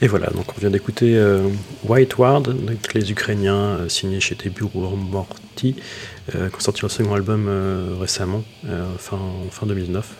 Et 0.02 0.08
voilà, 0.08 0.26
donc 0.30 0.46
on 0.56 0.58
vient 0.60 0.70
d'écouter 0.70 1.16
euh, 1.16 1.48
White 1.84 2.18
Ward, 2.18 2.52
donc 2.52 2.94
les 2.94 3.12
Ukrainiens, 3.12 3.78
euh, 3.78 3.88
signés 3.88 4.18
chez 4.18 4.34
Tebur 4.34 4.72
Morty, 4.96 5.76
euh, 6.34 6.48
qui 6.48 6.56
ont 6.56 6.58
sorti 6.58 6.82
leur 6.82 6.90
second 6.90 7.14
album 7.14 7.46
euh, 7.48 7.94
récemment, 8.00 8.42
euh, 8.66 8.84
fin, 8.98 9.20
fin 9.52 9.66
2009. 9.66 10.16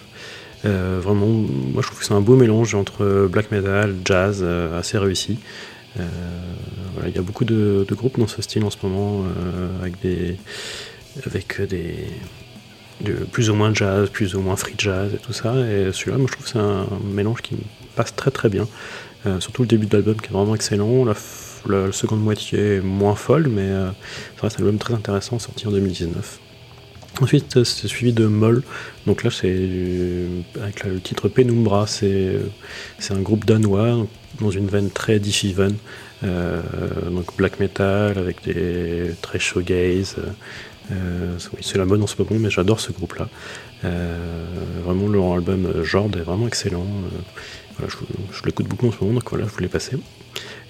Euh, 0.64 1.00
vraiment, 1.02 1.26
moi 1.26 1.82
je 1.82 1.88
trouve 1.88 1.98
que 1.98 2.04
c'est 2.04 2.14
un 2.14 2.20
beau 2.20 2.36
mélange 2.36 2.76
entre 2.76 3.26
black 3.28 3.50
metal, 3.50 3.96
jazz, 4.04 4.42
euh, 4.44 4.78
assez 4.78 4.96
réussi. 4.96 5.40
Euh, 5.98 6.06
voilà, 6.94 7.08
il 7.08 7.16
y 7.16 7.18
a 7.18 7.22
beaucoup 7.22 7.44
de, 7.44 7.84
de, 7.88 7.94
groupes 7.96 8.16
dans 8.16 8.28
ce 8.28 8.42
style 8.42 8.62
en 8.62 8.70
ce 8.70 8.76
moment, 8.84 9.24
avec 9.80 10.00
des, 10.00 10.36
avec 11.26 11.60
des, 11.62 12.06
plus 13.32 13.50
ou 13.50 13.54
moins 13.54 13.72
jazz, 13.74 14.08
plus 14.10 14.34
ou 14.34 14.40
moins 14.40 14.56
free 14.56 14.74
jazz 14.76 15.12
et 15.14 15.18
tout 15.18 15.32
ça. 15.32 15.54
Et 15.54 15.92
celui-là, 15.92 16.18
moi 16.18 16.26
je 16.28 16.32
trouve 16.32 16.44
que 16.44 16.50
c'est 16.50 16.58
un 16.58 16.86
mélange 17.04 17.42
qui 17.42 17.56
passe 17.96 18.14
très 18.14 18.30
très 18.30 18.48
bien. 18.48 18.66
surtout 19.38 19.62
le 19.62 19.68
début 19.68 19.86
de 19.86 19.96
l'album 19.96 20.16
qui 20.20 20.28
est 20.28 20.32
vraiment 20.32 20.54
excellent. 20.54 21.04
La, 21.04 21.92
seconde 21.92 22.22
moitié 22.22 22.76
est 22.76 22.80
moins 22.80 23.14
folle, 23.14 23.48
mais 23.48 23.68
ça 23.68 24.42
reste 24.42 24.60
un 24.60 24.64
album 24.64 24.78
très 24.78 24.94
intéressant 24.94 25.38
sorti 25.38 25.66
en 25.66 25.70
2019. 25.70 26.40
Ensuite, 27.20 27.64
c'est 27.64 27.88
suivi 27.88 28.12
de 28.12 28.26
Moll. 28.26 28.62
Donc 29.06 29.24
là, 29.24 29.30
c'est 29.30 29.68
avec 30.60 30.84
le 30.84 31.00
titre 31.00 31.28
Penumbra. 31.28 31.86
C'est 31.86 32.40
un 33.10 33.20
groupe 33.20 33.44
danois 33.44 34.06
dans 34.40 34.50
une 34.50 34.68
veine 34.68 34.90
très 34.90 35.18
diffy 35.18 35.54
euh, 36.22 36.60
donc 37.10 37.34
black 37.36 37.60
metal 37.60 38.18
avec 38.18 38.44
des 38.44 39.14
très 39.22 39.38
showgaze. 39.38 40.16
Euh, 40.90 41.38
c'est 41.60 41.78
la 41.78 41.84
mode 41.84 42.02
en 42.02 42.06
ce 42.06 42.16
moment, 42.18 42.38
mais 42.40 42.50
j'adore 42.50 42.80
ce 42.80 42.92
groupe-là. 42.92 43.28
Euh, 43.84 44.44
vraiment, 44.84 45.08
leur 45.08 45.32
album 45.32 45.82
Jord 45.84 46.10
est 46.14 46.22
vraiment 46.22 46.46
excellent. 46.46 46.86
je, 47.80 48.44
l'écoute 48.44 48.66
beaucoup 48.66 48.88
en 48.88 48.92
ce 48.92 48.98
moment, 49.00 49.14
donc 49.14 49.30
voilà, 49.30 49.46
je 49.46 49.52
voulais 49.52 49.68
passer. 49.68 49.96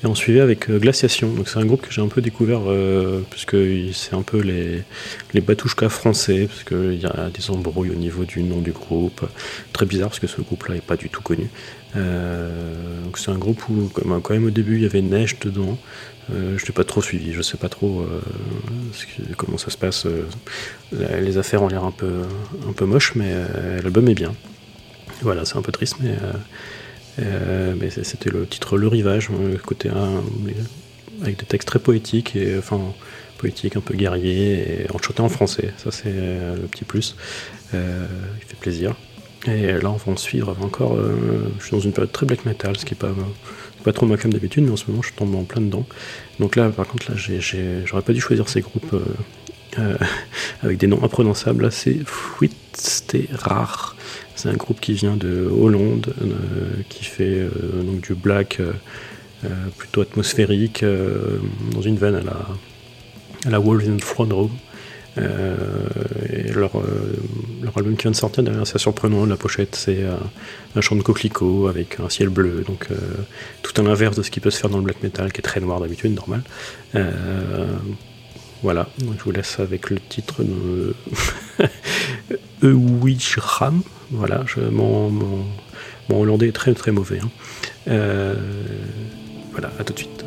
Et 0.03 0.07
on 0.07 0.15
suivait 0.15 0.41
avec 0.41 0.71
euh, 0.71 0.79
Glaciation. 0.79 1.33
Donc 1.33 1.49
c'est 1.49 1.59
un 1.59 1.67
groupe 1.67 1.83
que 1.83 1.93
j'ai 1.93 2.01
un 2.01 2.09
peu 2.09 2.23
découvert 2.23 2.63
euh, 2.67 3.21
puisque 3.31 3.57
c'est 3.93 4.15
un 4.15 4.23
peu 4.23 4.41
les, 4.41 4.83
les 5.35 5.41
Batouchkas 5.41 5.91
français, 5.91 6.47
parce 6.47 6.65
qu'il 6.65 6.99
y 6.99 7.07
a 7.07 7.29
des 7.29 7.51
embrouilles 7.51 7.91
au 7.91 7.95
niveau 7.97 8.25
du 8.25 8.43
nom 8.43 8.61
du 8.61 8.73
groupe. 8.73 9.27
Très 9.73 9.85
bizarre 9.85 10.09
parce 10.09 10.21
que 10.21 10.27
ce 10.27 10.41
groupe-là 10.41 10.77
n'est 10.77 10.81
pas 10.81 10.97
du 10.97 11.11
tout 11.11 11.21
connu. 11.21 11.51
Euh, 11.97 13.03
donc 13.05 13.19
c'est 13.19 13.31
un 13.31 13.39
groupe 13.39 13.69
où 13.69 13.91
quand 13.93 14.31
même 14.31 14.47
au 14.47 14.51
début 14.51 14.77
il 14.77 14.83
y 14.83 14.87
avait 14.87 15.03
neige 15.03 15.39
dedans. 15.41 15.77
Euh, 16.33 16.59
je 16.59 16.65
n'ai 16.65 16.73
pas 16.73 16.85
trop 16.85 17.03
suivi, 17.03 17.33
je 17.33 17.43
sais 17.43 17.57
pas 17.57 17.69
trop 17.69 18.07
comment 19.37 19.59
ça 19.59 19.71
se 19.71 19.79
passe. 19.79 20.07
les 20.93 21.39
affaires 21.39 21.63
ont 21.63 21.69
l'air 21.69 21.85
un 21.85 21.91
peu, 21.91 22.23
un 22.69 22.73
peu 22.73 22.85
moches, 22.85 23.15
mais 23.15 23.33
l'album 23.83 24.09
est 24.09 24.15
bien. 24.15 24.35
Voilà, 25.23 25.45
c'est 25.45 25.57
un 25.57 25.63
peu 25.63 25.73
triste, 25.73 25.97
mais 26.01 26.15
euh, 27.19 27.75
c'était 28.03 28.31
le 28.31 28.47
titre 28.47 28.77
Le 28.77 28.89
Rivage, 28.89 29.29
euh, 29.33 29.57
côté 29.59 29.89
1, 29.89 30.23
avec 31.23 31.39
des 31.39 31.47
textes 31.47 31.69
très 31.69 31.79
poétiques, 31.79 32.37
et, 32.37 32.57
enfin 32.59 32.81
poétiques, 33.39 33.77
un 33.77 33.81
peu 33.81 33.95
guerriers, 33.95 34.83
et 34.83 34.87
enchantés 34.95 35.23
en 35.23 35.29
français. 35.29 35.73
Ça, 35.79 35.91
c'est 35.91 36.05
euh, 36.09 36.57
le 36.57 36.63
petit 36.63 36.85
plus. 36.85 37.17
il 37.73 37.79
fait 38.47 38.59
plaisir. 38.61 38.95
Et 39.47 39.73
là, 39.73 39.91
on 39.91 39.97
va 39.97 40.13
en 40.13 40.17
suivre 40.17 40.55
encore. 40.61 40.99
je 41.59 41.65
suis 41.65 41.73
dans 41.73 41.81
une 41.81 41.93
période 41.93 42.13
très 42.13 42.27
black 42.27 42.45
metal, 42.45 42.77
ce 42.77 42.85
qui 42.85 42.93
n'est 42.93 42.99
pas, 42.99 43.15
pas 43.81 43.93
trop 43.93 44.07
ma 44.07 44.17
cam 44.17 44.33
d'habitude, 44.33 44.65
mais 44.65 44.71
en 44.71 44.77
ce 44.77 44.91
moment, 44.91 45.03
je 45.03 45.13
tombe 45.13 45.35
en 45.35 45.45
plein 45.45 45.61
dedans. 45.61 45.87
Donc 46.39 46.57
là, 46.57 46.69
par 46.71 46.87
contre, 46.87 47.11
là, 47.11 47.17
j'aurais 47.17 48.03
pas 48.03 48.13
dû 48.13 48.21
choisir 48.21 48.49
ces 48.49 48.61
groupes 48.61 48.95
avec 50.63 50.79
des 50.79 50.87
noms 50.87 51.03
imprononçables. 51.03 51.65
Là, 51.65 51.71
c'est 51.71 51.99
rare 53.33 53.97
c'est 54.41 54.49
un 54.49 54.55
groupe 54.55 54.81
qui 54.81 54.95
vient 54.95 55.17
de 55.19 55.51
Hollande, 55.51 56.15
euh, 56.23 56.83
qui 56.89 57.05
fait 57.05 57.41
euh, 57.41 57.51
donc 57.83 58.01
du 58.01 58.15
black 58.15 58.59
euh, 58.61 58.73
plutôt 59.77 60.01
atmosphérique, 60.01 60.83
dans 61.73 61.83
une 61.83 61.97
veine 61.97 62.15
à 62.15 62.23
la, 62.23 62.47
à 63.45 63.51
la 63.51 63.61
Wolves 63.61 63.87
in 63.87 63.99
Front 63.99 64.29
Row. 64.31 64.51
Et 65.17 66.53
leur, 66.53 66.73
album 67.77 67.97
qui 67.97 68.03
vient 68.03 68.11
de 68.11 68.17
sortir 68.17 68.43
derrière 68.43 68.67
c'est 68.67 68.79
surprenant 68.79 69.27
la 69.27 69.37
pochette 69.37 69.75
c'est 69.75 70.05
un 70.77 70.81
champ 70.81 70.97
de 70.97 71.03
coquelicot 71.03 71.69
avec 71.69 71.99
un 72.01 72.09
ciel 72.09 72.29
bleu 72.29 72.65
donc 72.67 72.89
tout 73.63 73.73
à 73.81 73.85
l'inverse 73.85 74.17
de 74.17 74.23
ce 74.23 74.31
qui 74.31 74.41
peut 74.41 74.51
se 74.51 74.59
faire 74.59 74.71
dans 74.71 74.79
le 74.79 74.85
black 74.85 75.03
metal 75.03 75.33
qui 75.33 75.41
est 75.41 75.43
très 75.43 75.61
noir 75.61 75.81
d'habitude 75.81 76.15
normal 76.15 76.43
voilà 78.63 78.89
donc 78.99 79.15
je 79.19 79.25
vous 79.25 79.33
laisse 79.33 79.59
avec 79.59 79.91
le 79.91 79.99
titre 79.99 80.43
de 80.43 80.95
Ram 83.37 83.83
voilà, 84.11 84.43
je, 84.47 84.61
mon, 84.61 85.09
mon, 85.11 86.21
hollandais 86.21 86.49
est 86.49 86.53
très 86.53 86.75
très 86.75 86.91
mauvais. 86.91 87.21
Hein. 87.21 87.31
Euh, 87.89 88.35
voilà, 89.53 89.71
à 89.79 89.85
tout 89.85 89.93
de 89.93 89.99
suite. 89.99 90.25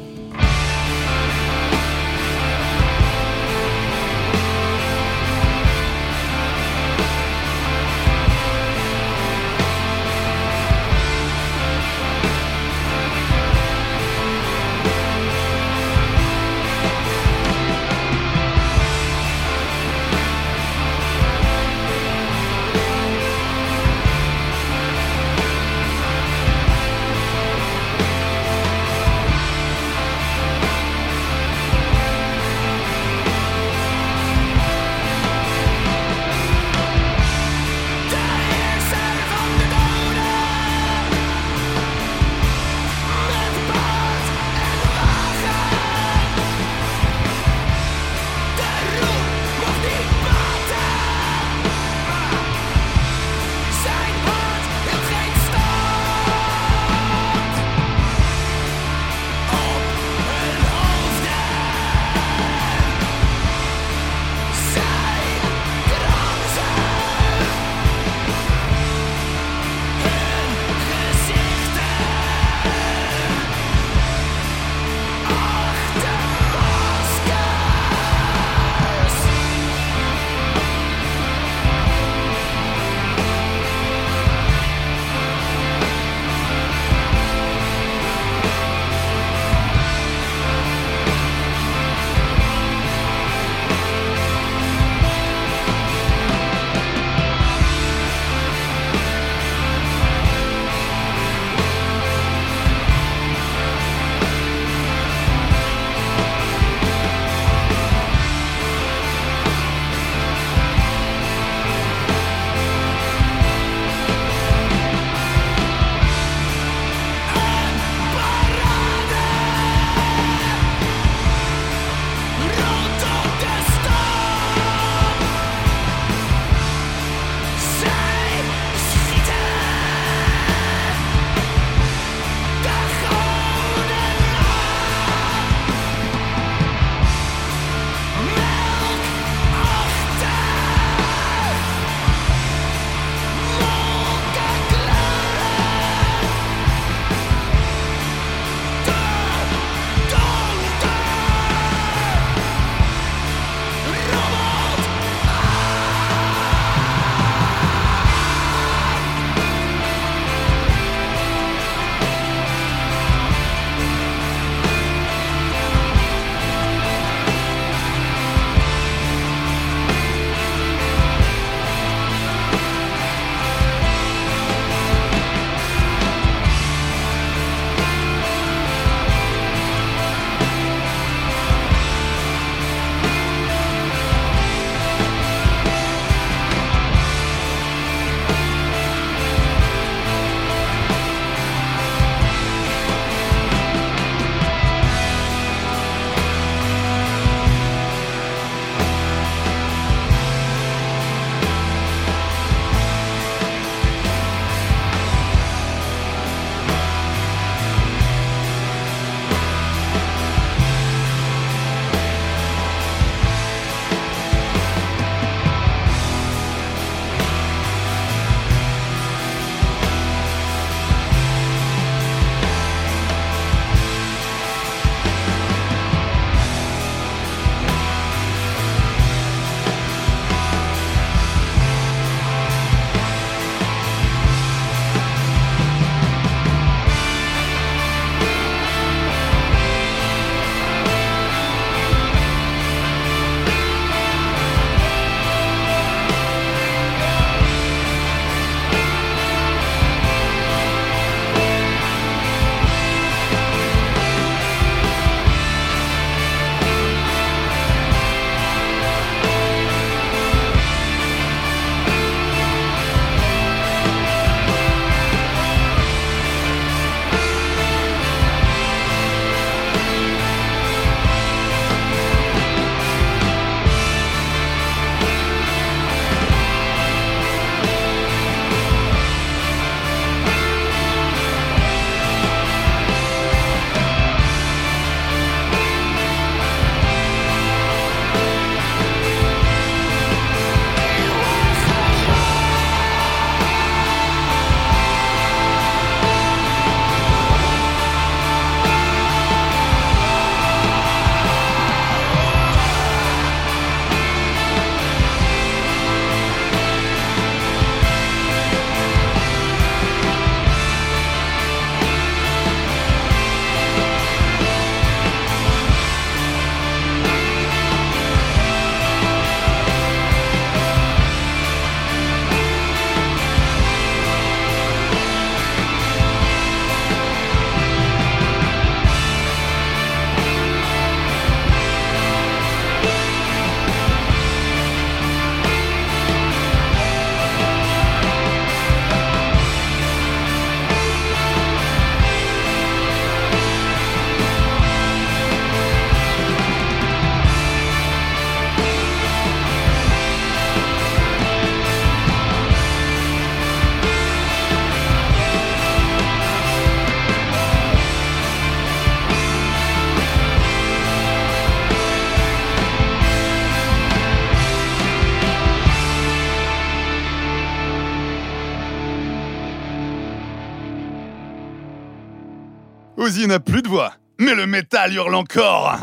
N'a 373.34 373.40
plus 373.40 373.64
de 373.64 373.68
voix, 373.68 373.94
mais 374.20 374.36
le 374.36 374.46
métal 374.46 374.94
hurle 374.94 375.16
encore. 375.16 375.80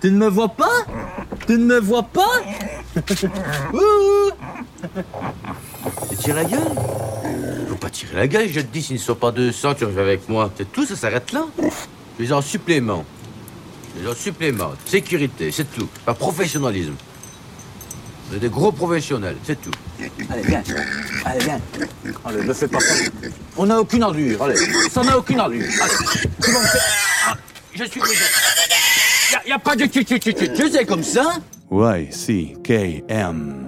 Tu 0.00 0.08
ne 0.12 0.18
me 0.18 0.28
vois 0.28 0.50
pas? 0.50 0.84
Tu 1.44 1.54
ne 1.54 1.64
me 1.64 1.80
vois 1.80 2.04
pas? 2.04 2.30
Ouh 3.72 4.30
Tu 6.10 6.16
tires 6.16 6.36
la 6.36 6.44
gueule? 6.44 6.60
Faut 7.68 7.74
pas 7.74 7.90
tirer 7.90 8.14
la 8.14 8.28
gueule, 8.28 8.48
je 8.48 8.60
te 8.60 8.66
dis, 8.72 8.84
s'il 8.84 8.96
ne 8.96 9.00
sont 9.00 9.16
pas 9.16 9.32
200, 9.32 9.74
tu 9.74 9.84
reviens 9.84 10.02
avec 10.02 10.28
moi. 10.28 10.52
C'est 10.56 10.70
tout, 10.70 10.86
ça 10.86 10.94
s'arrête 10.94 11.32
là. 11.32 11.44
Les 12.20 12.32
en 12.32 12.40
supplément. 12.40 13.04
Les 14.00 14.08
en 14.08 14.14
supplément. 14.14 14.70
Sécurité, 14.84 15.50
c'est 15.50 15.68
tout. 15.74 15.88
Pas 16.04 16.14
professionnalisme. 16.14 16.94
Vous 18.28 18.36
êtes 18.36 18.42
des 18.42 18.48
gros 18.48 18.70
professionnels, 18.70 19.36
c'est 19.44 19.60
tout. 19.60 19.72
Allez, 20.30 20.42
viens. 20.42 20.62
Allez, 21.24 21.44
viens. 21.44 21.60
Allez, 22.24 22.44
ne 22.44 22.52
fais 22.52 22.68
pas 22.68 22.78
ça. 22.78 22.94
On 23.56 23.66
n'a 23.66 23.80
aucune 23.80 24.04
ordure, 24.04 24.40
allez. 24.44 24.56
Ça 24.88 25.02
n'a 25.02 25.18
aucune 25.18 25.40
ordure. 25.40 25.64
Allez. 25.64 26.30
Bon, 26.52 26.60
c'est- 26.72 26.78
Ah, 27.26 27.34
je 27.74 27.84
suis 27.84 28.00
désolé. 28.00 28.18
Y 29.32 29.34
a, 29.34 29.48
y 29.48 29.52
a 29.52 29.58
pas 29.58 29.74
de 29.76 29.86
tu 29.86 30.04
tu 30.04 30.20
tu 30.20 30.32
tu 30.34 30.52
tu 30.52 30.70
c'est 30.70 30.84
comme 30.86 31.02
ça 31.02 31.34
Y-C-K-M. 31.70 33.66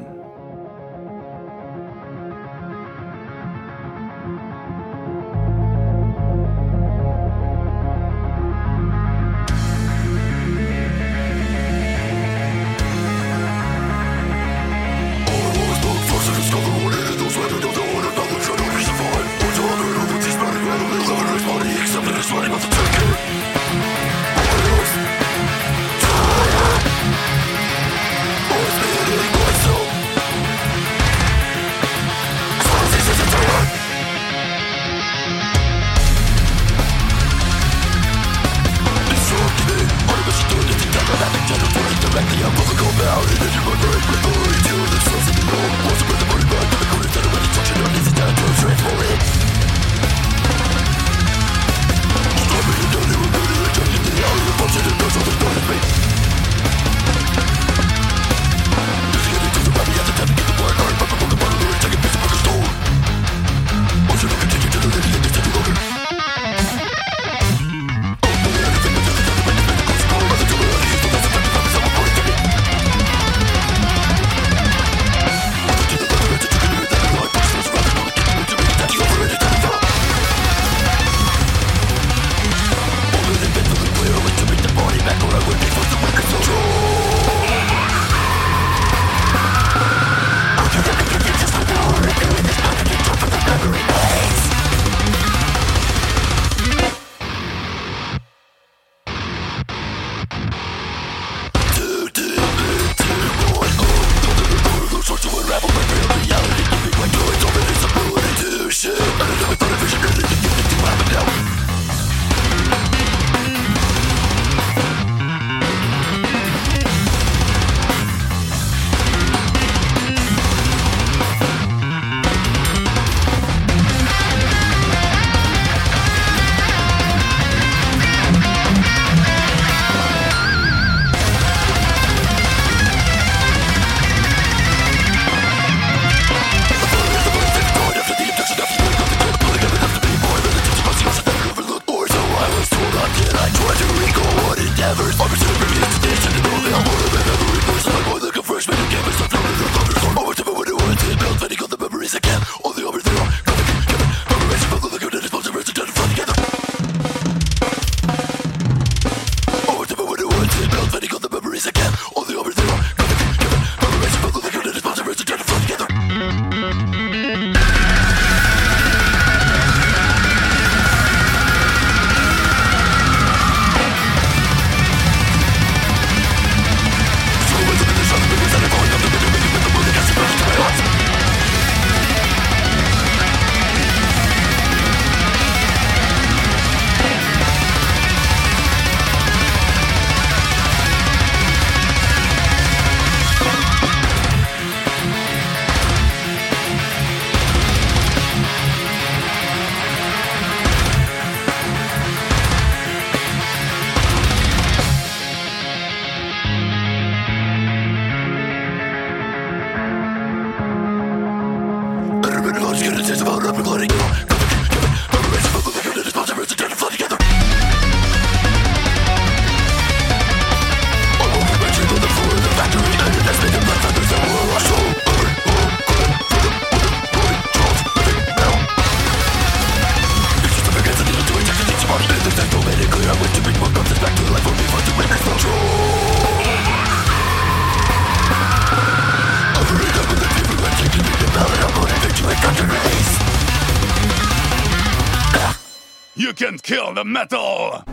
Kill 246.62 246.94
the 246.94 247.04
metal! 247.04 247.84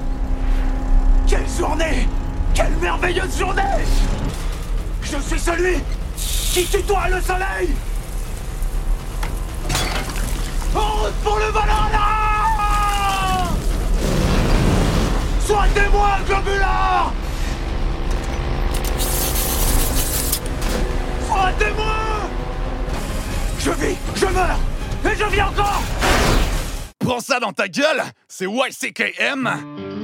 Quelle 1.28 1.48
journée! 1.58 2.08
Quelle 2.54 2.76
merveilleuse 2.82 3.38
journée! 3.38 3.62
Je 5.02 5.18
suis 5.18 5.40
celui 5.40 5.78
qui 6.18 6.66
tutoie 6.66 7.10
le 7.10 7.22
soleil! 7.22 7.70
En 10.74 11.04
route 11.04 11.14
pour 11.24 11.38
le 11.38 11.46
Valhalla! 11.46 12.26
Aidez-moi, 15.66 16.10
globulard 16.28 17.14
Aidez-moi 21.50 21.96
Je 23.60 23.72
vis, 23.72 23.96
je 24.16 24.26
meurs, 24.26 24.60
et 25.06 25.16
je 25.16 25.26
vis 25.26 25.42
encore! 25.42 25.82
Prends 27.00 27.20
ça 27.20 27.40
dans 27.40 27.54
ta 27.54 27.68
gueule, 27.68 28.02
c'est 28.38 29.95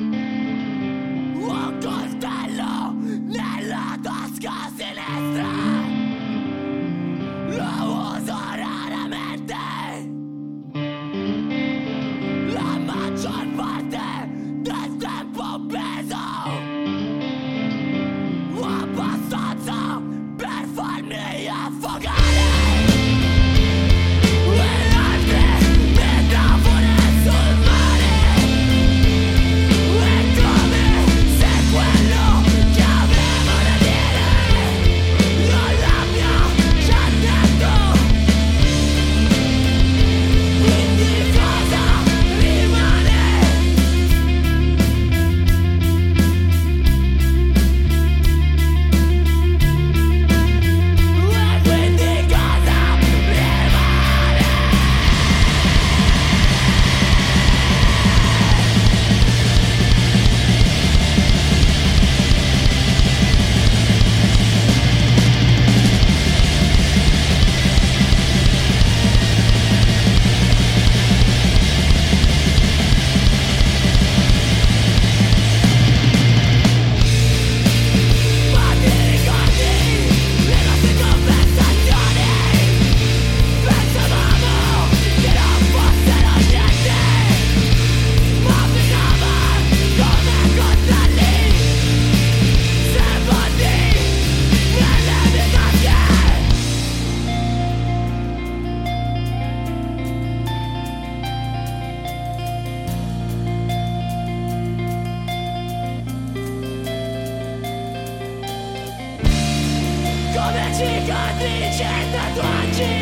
cicatrici 110.91 111.84
e 111.84 112.11
tatuaggi. 112.11 112.93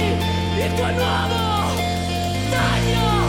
Il 0.63 0.73
tuo 0.75 0.91
nuovo 0.91 1.81
taglio 2.49 3.28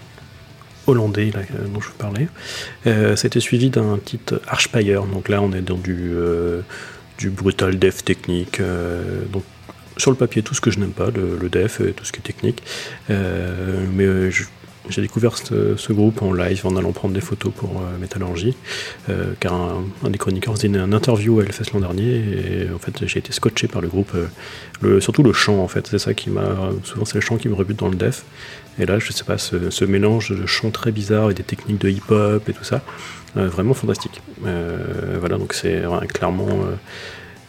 hollandais 0.87 1.31
euh, 1.35 1.67
dont 1.73 1.81
je 1.81 1.87
vous 1.87 1.97
parlais. 1.97 2.27
Euh, 2.87 3.15
C'était 3.15 3.39
suivi 3.39 3.69
d'un 3.69 3.97
titre 4.03 4.41
Archpire, 4.47 5.03
donc 5.05 5.29
là 5.29 5.41
on 5.41 5.51
est 5.53 5.61
dans 5.61 5.77
du, 5.77 6.11
euh, 6.13 6.61
brutal 7.23 7.77
death 7.77 8.03
technique. 8.03 8.59
euh, 8.59 9.23
donc 9.31 9.43
sur 9.97 10.09
le 10.09 10.17
papier, 10.17 10.41
tout 10.41 10.55
ce 10.55 10.61
que 10.61 10.71
je 10.71 10.79
n'aime 10.79 10.91
pas, 10.93 11.11
le, 11.11 11.37
le 11.39 11.49
def 11.49 11.81
et 11.81 11.91
tout 11.91 12.05
ce 12.05 12.11
qui 12.11 12.19
est 12.19 12.23
technique. 12.23 12.63
Mais 13.09 14.31
j'ai 14.89 15.01
découvert 15.01 15.37
ce, 15.37 15.91
groupe 15.93 16.21
en 16.21 16.33
live 16.33 16.65
en 16.65 16.75
allant 16.75 16.91
prendre 16.91 17.13
des 17.13 17.21
photos 17.21 17.53
pour 17.55 17.69
euh, 17.69 17.97
Métallurgie, 17.99 18.55
euh, 19.09 19.33
car 19.39 19.53
un, 19.53 19.83
un 20.03 20.09
des 20.09 20.17
chroniqueurs 20.17 20.55
faisait 20.55 20.67
une 20.67 20.93
interview 20.93 21.39
à 21.39 21.43
Hellfest 21.43 21.71
l'an 21.73 21.81
dernier, 21.81 22.15
et 22.15 22.69
en 22.73 22.79
fait 22.79 23.05
j'ai 23.05 23.19
été 23.19 23.31
scotché 23.31 23.67
par 23.67 23.81
le 23.81 23.87
groupe, 23.87 24.11
surtout 24.99 25.23
le 25.23 25.33
chant 25.33 25.59
en 25.59 25.67
fait, 25.67 25.87
c'est 25.87 25.99
ça 25.99 26.13
qui 26.13 26.29
m'a, 26.29 26.71
souvent 26.83 27.05
c'est 27.05 27.15
le 27.15 27.21
chant 27.21 27.37
qui 27.37 27.47
me 27.47 27.53
rebute 27.53 27.77
dans 27.77 27.89
le 27.89 27.95
def, 27.95 28.23
et 28.79 28.85
là 28.85 28.99
je 28.99 29.11
sais 29.11 29.23
pas, 29.23 29.37
ce, 29.37 29.85
mélange 29.85 30.31
de 30.31 30.45
chant 30.45 30.71
très 30.71 30.91
bizarre 30.91 31.31
et 31.31 31.33
des 31.33 31.43
techniques 31.43 31.79
de 31.79 31.89
hip-hop 31.89 32.47
et 32.47 32.53
tout 32.53 32.63
ça, 32.63 32.81
euh, 33.37 33.47
vraiment 33.47 33.73
fantastique. 33.73 34.21
Euh, 34.45 35.17
voilà, 35.19 35.37
donc 35.37 35.53
c'est 35.53 35.83
clairement 36.09 36.47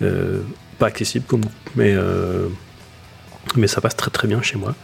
euh, 0.03 0.41
pas 0.79 0.87
accessible 0.87 1.25
mais 1.77 1.95
mais 3.57 3.67
ça 3.67 3.81
passe 3.81 3.97
très 3.97 4.11
très 4.11 4.29
bien 4.29 4.43
chez 4.43 4.57
moi. 4.57 4.75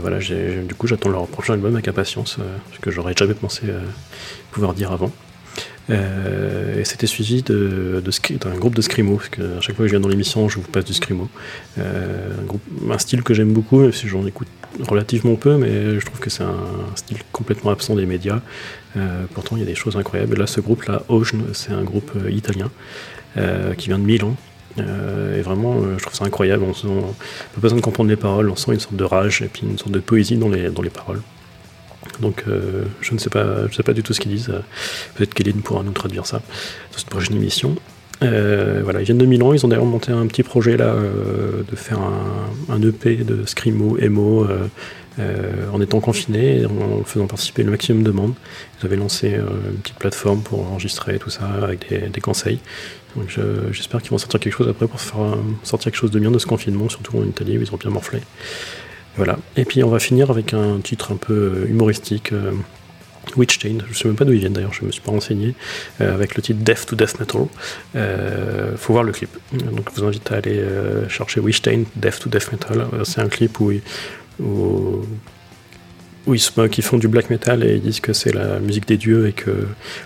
Voilà, 0.00 0.18
du 0.18 0.74
coup, 0.76 0.86
j'attends 0.86 1.08
leur 1.08 1.26
prochain 1.26 1.54
album 1.54 1.74
avec 1.74 1.88
impatience, 1.88 2.38
ce 2.72 2.78
que 2.78 2.90
j'aurais 2.90 3.14
jamais 3.16 3.34
pensé 3.34 3.62
pouvoir 4.50 4.74
dire 4.74 4.92
avant. 4.92 5.12
Euh, 5.90 6.80
et 6.80 6.84
c'était 6.84 7.06
suivi 7.06 7.42
de, 7.42 8.02
de 8.04 8.36
d'un 8.38 8.54
groupe 8.54 8.74
de 8.74 8.82
scrimo, 8.82 9.16
parce 9.16 9.28
que 9.28 9.58
à 9.58 9.60
chaque 9.60 9.76
fois 9.76 9.84
que 9.84 9.88
je 9.88 9.92
viens 9.92 10.00
dans 10.00 10.08
l'émission, 10.08 10.48
je 10.48 10.56
vous 10.56 10.62
passe 10.62 10.84
du 10.84 10.94
scrimo. 10.94 11.28
Euh, 11.78 12.30
un, 12.88 12.98
style 12.98 13.22
que 13.22 13.34
j'aime 13.34 13.52
beaucoup, 13.52 13.80
même 13.80 13.92
si 13.92 14.08
j'en 14.08 14.26
écoute 14.26 14.48
relativement 14.88 15.34
peu, 15.34 15.56
mais 15.56 15.98
je 15.98 16.06
trouve 16.06 16.20
que 16.20 16.30
c'est 16.30 16.44
un 16.44 16.56
style 16.94 17.18
complètement 17.32 17.70
absent 17.70 17.96
des 17.96 18.06
médias. 18.06 18.40
Euh, 18.96 19.24
pourtant, 19.34 19.56
il 19.56 19.60
y 19.60 19.62
a 19.62 19.66
des 19.66 19.74
choses 19.74 19.96
incroyables. 19.96 20.34
Et 20.34 20.38
là, 20.38 20.46
ce 20.46 20.60
groupe-là, 20.60 21.02
Ocean, 21.08 21.38
c'est 21.52 21.72
un 21.72 21.82
groupe 21.82 22.12
italien 22.30 22.70
qui 23.78 23.88
vient 23.88 23.98
de 23.98 24.04
Milan. 24.04 24.36
Et 24.78 25.40
vraiment, 25.40 25.82
je 25.96 26.02
trouve 26.02 26.14
ça 26.14 26.24
incroyable. 26.24 26.64
On, 26.64 26.88
on 26.88 27.00
pas 27.02 27.60
besoin 27.60 27.78
de 27.78 27.82
comprendre 27.82 28.10
les 28.10 28.16
paroles, 28.16 28.50
on 28.50 28.56
sent 28.56 28.72
une 28.72 28.80
sorte 28.80 28.96
de 28.96 29.04
rage 29.04 29.40
et 29.42 29.48
puis 29.48 29.62
une 29.62 29.78
sorte 29.78 29.92
de 29.92 30.00
poésie 30.00 30.36
dans 30.36 30.50
les, 30.50 30.68
dans 30.68 30.82
les 30.82 30.90
paroles. 30.90 31.22
Donc, 32.20 32.44
euh, 32.46 32.84
je 33.00 33.14
ne 33.14 33.18
sais 33.18 33.30
pas, 33.30 33.66
je 33.68 33.74
sais 33.74 33.82
pas 33.82 33.92
du 33.92 34.02
tout 34.02 34.12
ce 34.12 34.20
qu'ils 34.20 34.32
disent. 34.32 34.50
Euh, 34.50 34.60
Peut-être 35.14 35.34
qu'Eline 35.34 35.62
pourra 35.62 35.82
nous 35.82 35.92
traduire 35.92 36.26
ça 36.26 36.38
dans 36.38 36.98
cette 36.98 37.08
prochaine 37.10 37.36
émission. 37.36 37.76
Euh, 38.22 38.80
voilà, 38.84 39.00
ils 39.00 39.04
viennent 39.04 39.18
de 39.18 39.26
Milan, 39.26 39.52
ils 39.52 39.64
ont 39.64 39.68
d'ailleurs 39.68 39.84
monté 39.84 40.12
un 40.12 40.26
petit 40.26 40.44
projet 40.44 40.76
là 40.76 40.94
de 40.94 41.76
faire 41.76 41.98
un, 42.68 42.80
EP 42.80 43.16
de 43.16 43.44
scrimo, 43.46 43.98
emo, 43.98 44.46
en 45.72 45.80
étant 45.80 45.98
confinés, 45.98 46.64
en 46.64 47.02
faisant 47.02 47.26
participer 47.26 47.64
le 47.64 47.72
maximum 47.72 48.04
de 48.04 48.12
monde. 48.12 48.34
Ils 48.80 48.86
avaient 48.86 48.96
lancé 48.96 49.30
une 49.30 49.78
petite 49.78 49.98
plateforme 49.98 50.40
pour 50.40 50.60
enregistrer 50.70 51.18
tout 51.18 51.30
ça 51.30 51.48
avec 51.64 51.88
des, 52.12 52.20
conseils. 52.20 52.60
J'espère 53.72 54.00
qu'ils 54.00 54.12
vont 54.12 54.18
sortir 54.18 54.38
quelque 54.38 54.54
chose 54.54 54.68
après 54.68 54.86
pour 54.86 55.00
sortir 55.00 55.90
quelque 55.90 55.98
chose 55.98 56.12
de 56.12 56.20
bien 56.20 56.30
de 56.30 56.38
ce 56.38 56.46
confinement, 56.46 56.88
surtout 56.88 57.18
en 57.18 57.24
Italie 57.24 57.58
où 57.58 57.62
ils 57.62 57.74
ont 57.74 57.78
bien 57.78 57.90
morflé. 57.90 58.20
Voilà. 59.16 59.38
Et 59.56 59.64
puis 59.64 59.82
on 59.84 59.90
va 59.90 59.98
finir 59.98 60.30
avec 60.30 60.54
un 60.54 60.80
titre 60.80 61.12
un 61.12 61.16
peu 61.16 61.34
euh, 61.34 61.68
humoristique. 61.68 62.32
euh, 62.32 62.52
Witch 63.36 63.60
Chain, 63.60 63.78
je 63.88 63.96
sais 63.96 64.08
même 64.08 64.16
pas 64.16 64.24
d'où 64.24 64.32
ils 64.32 64.40
viennent 64.40 64.52
d'ailleurs, 64.52 64.72
je 64.72 64.84
me 64.84 64.90
suis 64.90 65.00
pas 65.00 65.12
renseigné, 65.12 65.54
euh, 66.00 66.12
avec 66.12 66.34
le 66.34 66.42
titre 66.42 66.60
Death 66.60 66.86
to 66.86 66.96
Death 66.96 67.20
Metal. 67.20 67.46
Euh, 67.94 68.76
faut 68.76 68.92
voir 68.92 69.04
le 69.04 69.12
clip. 69.12 69.30
Donc 69.52 69.88
je 69.94 70.00
vous 70.00 70.06
invite 70.06 70.30
à 70.32 70.36
aller 70.36 70.58
euh, 70.58 71.08
chercher 71.08 71.40
Witch 71.40 71.62
Chain, 71.64 71.84
Death 71.96 72.18
to 72.20 72.28
Death 72.28 72.50
Metal. 72.52 72.86
C'est 73.04 73.20
un 73.20 73.28
clip 73.28 73.60
où, 73.60 73.72
où 76.26 76.34
ils 76.34 76.40
font 76.40 76.98
du 76.98 77.08
black 77.08 77.30
metal 77.30 77.64
et 77.64 77.74
ils 77.74 77.80
disent 77.80 78.00
que 78.00 78.12
c'est 78.12 78.32
la 78.32 78.60
musique 78.60 78.86
des 78.86 78.96
dieux 78.96 79.26
et 79.26 79.32
que 79.32 79.50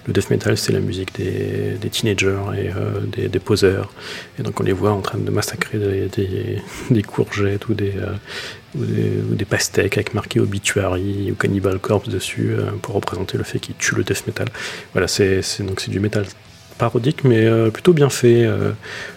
le 0.07 0.13
death 0.13 0.31
metal 0.31 0.57
c'est 0.57 0.73
la 0.73 0.81
musique 0.81 1.15
des, 1.17 1.77
teenagers 1.91 2.39
et 2.57 2.71
euh, 2.75 3.29
des, 3.29 3.39
poseurs. 3.39 3.93
Et 4.39 4.43
donc 4.43 4.59
on 4.59 4.63
les 4.63 4.73
voit 4.73 4.93
en 4.93 5.03
train 5.03 5.19
de 5.19 5.31
massacrer 5.31 5.79
des, 5.79 7.03
courgettes 7.03 7.69
ou 7.69 7.75
des, 7.75 7.93
euh, 7.97 8.15
ou 9.31 9.35
des, 9.35 9.45
pastèques 9.45 9.99
avec 9.99 10.15
marqué 10.15 10.41
Obituary 10.41 11.31
ou 11.31 11.35
Cannibal 11.35 11.79
Corpse 11.79 12.09
dessus 12.09 12.51
euh, 12.51 12.71
pour 12.81 12.95
représenter 12.95 13.37
le 13.37 13.45
fait 13.45 13.59
qu'ils 13.59 13.77
tuent 13.77 13.97
le 13.97 14.05
death 14.05 14.27
metal. 14.27 14.49
Voilà, 14.93 15.09
c'est 15.09 15.43
donc 15.61 15.81
c'est 15.81 15.91
du 15.91 16.01
métal 16.01 16.25
parodique 16.79 17.25
mais 17.25 17.71
plutôt 17.71 17.93
bien 17.93 18.11
fait, 18.11 18.47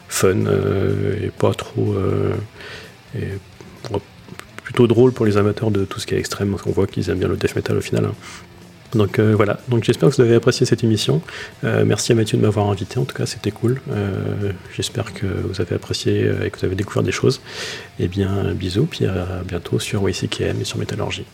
fun 0.08 0.46
et 1.22 1.30
pas 1.30 1.54
trop. 1.54 1.96
Plutôt 4.70 4.86
drôle 4.86 5.14
pour 5.14 5.26
les 5.26 5.36
amateurs 5.36 5.72
de 5.72 5.84
tout 5.84 6.00
ce 6.00 6.06
qui 6.06 6.14
est 6.14 6.20
extrême, 6.20 6.56
qu'on 6.56 6.70
voit 6.72 6.86
qu'ils 6.86 7.10
aiment 7.10 7.18
bien 7.18 7.28
le 7.28 7.38
death 7.38 7.56
metal 7.56 7.76
au 7.76 7.82
final. 7.82 8.06
hein. 8.06 8.14
Donc 8.94 9.18
euh, 9.18 9.34
voilà, 9.36 9.60
donc 9.68 9.84
j'espère 9.84 10.10
que 10.10 10.16
vous 10.16 10.22
avez 10.22 10.36
apprécié 10.36 10.64
cette 10.68 10.84
émission. 10.84 11.22
Euh, 11.64 11.86
merci 11.86 12.12
à 12.12 12.16
Mathieu 12.16 12.38
de 12.38 12.44
m'avoir 12.44 12.70
invité, 12.70 13.00
en 13.00 13.06
tout 13.06 13.16
cas 13.16 13.26
c'était 13.26 13.50
cool. 13.50 13.82
Euh, 13.92 14.52
j'espère 14.76 15.12
que 15.14 15.26
vous 15.26 15.60
avez 15.60 15.76
apprécié 15.76 16.32
et 16.46 16.52
que 16.52 16.60
vous 16.60 16.66
avez 16.66 16.76
découvert 16.76 17.02
des 17.02 17.12
choses. 17.12 17.42
Et 18.00 18.08
bien 18.08 18.54
bisous, 18.54 18.86
puis 18.86 19.06
à 19.06 19.42
bientôt 19.44 19.80
sur 19.80 20.04
WCKM 20.04 20.62
et 20.62 20.66
sur 20.66 20.78
Métallurgie. 20.78 21.26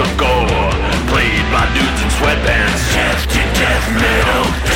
of 0.00 0.16
gore. 0.16 0.70
Played 1.10 1.46
by 1.50 1.66
dudes 1.74 2.02
in 2.02 2.10
sweatpants. 2.18 2.94
Death 2.94 3.26
to 3.26 3.40
death 3.58 3.86
metal. 3.94 4.67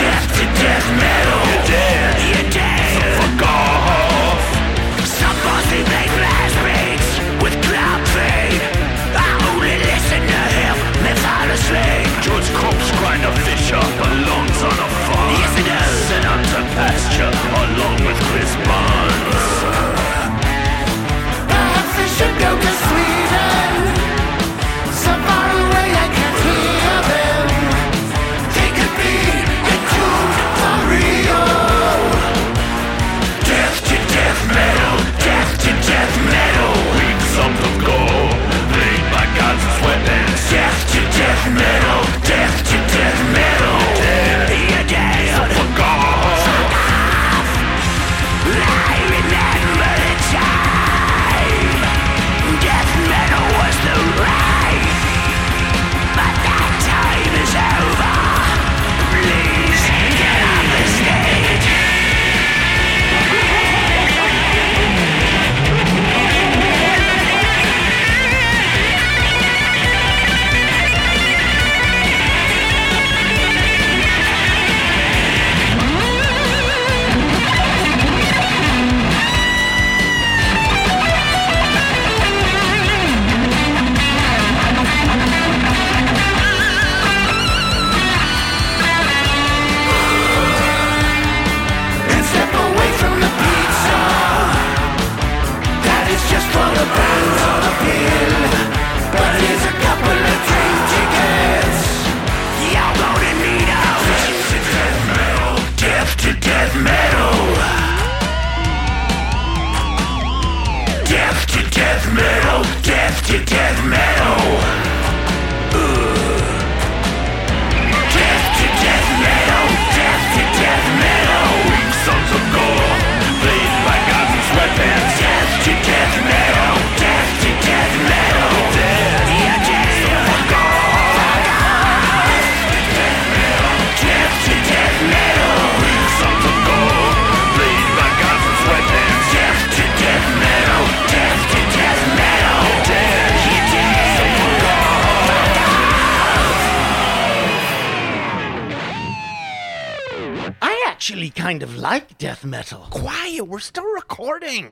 Kind 151.52 151.62
of 151.62 151.76
like 151.76 152.16
death 152.16 152.46
metal. 152.46 152.86
Quiet, 152.88 153.46
we're 153.46 153.58
still 153.58 153.84
recording. 153.84 154.70